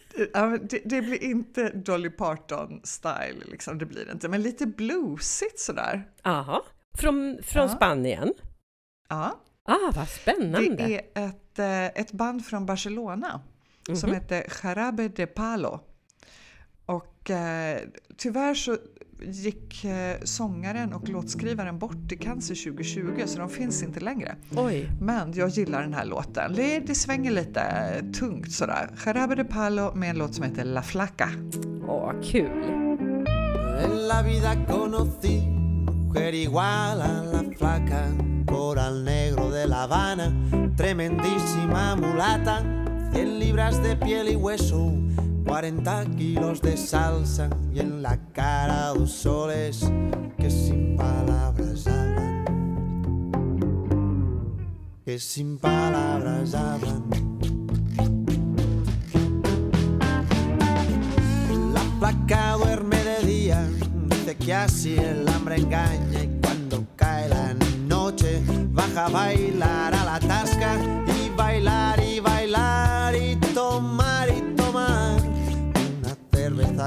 det, 0.69 0.81
det, 0.85 1.01
blir 1.01 1.23
inte 1.23 1.69
Dolly 1.69 2.09
Parton-style, 2.09 3.43
liksom, 3.51 3.77
det 3.77 3.85
blir 3.85 4.11
inte, 4.11 4.29
men 4.29 4.41
lite 4.41 4.65
bluesigt 4.65 5.59
sådär. 5.59 6.07
Jaha, 6.23 6.61
från, 6.97 7.39
från 7.43 7.67
ja. 7.67 7.75
Spanien? 7.75 8.33
Ja. 9.09 9.39
Ah, 9.63 9.91
vad 9.95 10.09
spännande! 10.09 10.87
Det 10.87 11.01
är 11.13 11.27
ett, 11.27 11.59
eh, 11.59 12.01
ett 12.01 12.11
band 12.11 12.45
från 12.45 12.65
Barcelona 12.65 13.27
mm 13.27 13.41
-hmm. 13.85 13.95
som 13.95 14.09
mhm. 14.09 14.19
heter 14.19 14.45
Jarabe 14.63 15.07
de 15.07 15.27
Palo. 15.27 15.79
Och 16.85 17.29
eh, 17.29 17.79
tyvärr 18.17 18.53
så 18.53 18.77
gick 19.21 19.85
eh, 19.85 20.21
sångaren 20.23 20.93
och 20.93 21.09
låtskrivaren 21.09 21.79
bort 21.79 22.11
i 22.11 22.17
cancer 22.17 22.71
2020 22.71 23.23
så 23.25 23.39
de 23.39 23.49
finns 23.49 23.83
inte 23.83 23.99
längre. 23.99 24.35
Oj. 24.55 24.89
Men 25.01 25.33
jag 25.33 25.49
gillar 25.49 25.81
den 25.81 25.93
här 25.93 26.05
låten. 26.05 26.53
Det 26.85 26.95
svänger 26.95 27.31
lite 27.31 27.63
tungt 28.19 28.51
sådär. 28.51 28.89
Jarabe 29.05 29.35
de 29.35 29.43
Palo 29.43 29.95
med 29.95 30.09
en 30.09 30.17
låt 30.17 30.35
som 30.35 30.43
heter 30.43 30.63
La 30.63 30.81
Flaca. 30.81 31.29
Åh, 31.87 32.11
kul! 32.23 32.49
La 34.07 34.21
vida 34.21 34.65
conocí 34.67 35.61
mujer 36.11 36.35
igual 36.35 37.01
a 37.01 37.23
la 37.23 37.43
flaca, 37.57 38.09
coral 38.45 39.05
negro 39.05 39.49
de 39.49 39.65
La 39.65 39.83
Habana, 39.83 40.33
tremendísima 40.75 41.95
mulata, 41.95 42.59
100 43.13 43.39
libras 43.39 43.81
de 43.81 43.95
piel 43.95 44.27
y 44.27 44.35
hueso, 44.35 44.91
40 45.45 46.05
kilos 46.17 46.61
de 46.61 46.77
salsa 46.77 47.49
y 47.73 47.79
en 47.79 48.01
la 48.01 48.17
cara 48.31 48.87
dos 48.89 49.11
soles 49.11 49.91
que 50.37 50.49
sin 50.49 50.95
palabras 50.95 51.87
hablan, 51.87 52.45
que 55.05 55.19
sin 55.19 55.57
palabras 55.57 56.53
hablan. 56.53 57.03
La 61.73 61.81
placa 61.99 62.53
duerme 62.53 62.97
de 63.03 63.25
día, 63.25 63.67
dice 64.07 64.35
que 64.37 64.53
así 64.53 64.95
el 64.97 65.27
hambre 65.27 65.57
engaña 65.57 66.23
y 66.23 66.39
cuando 66.41 66.85
cae 66.95 67.29
la 67.29 67.53
noche 67.87 68.41
baja 68.71 69.05
a 69.05 69.09
bailar 69.09 69.93
a 69.93 70.05
la 70.05 70.19
tasca 70.19 70.77
y 71.07 71.29
bailar 71.35 72.00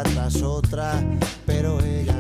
tras 0.03 0.43
otra, 0.43 1.01
pero 1.47 1.79
ella 1.81 2.13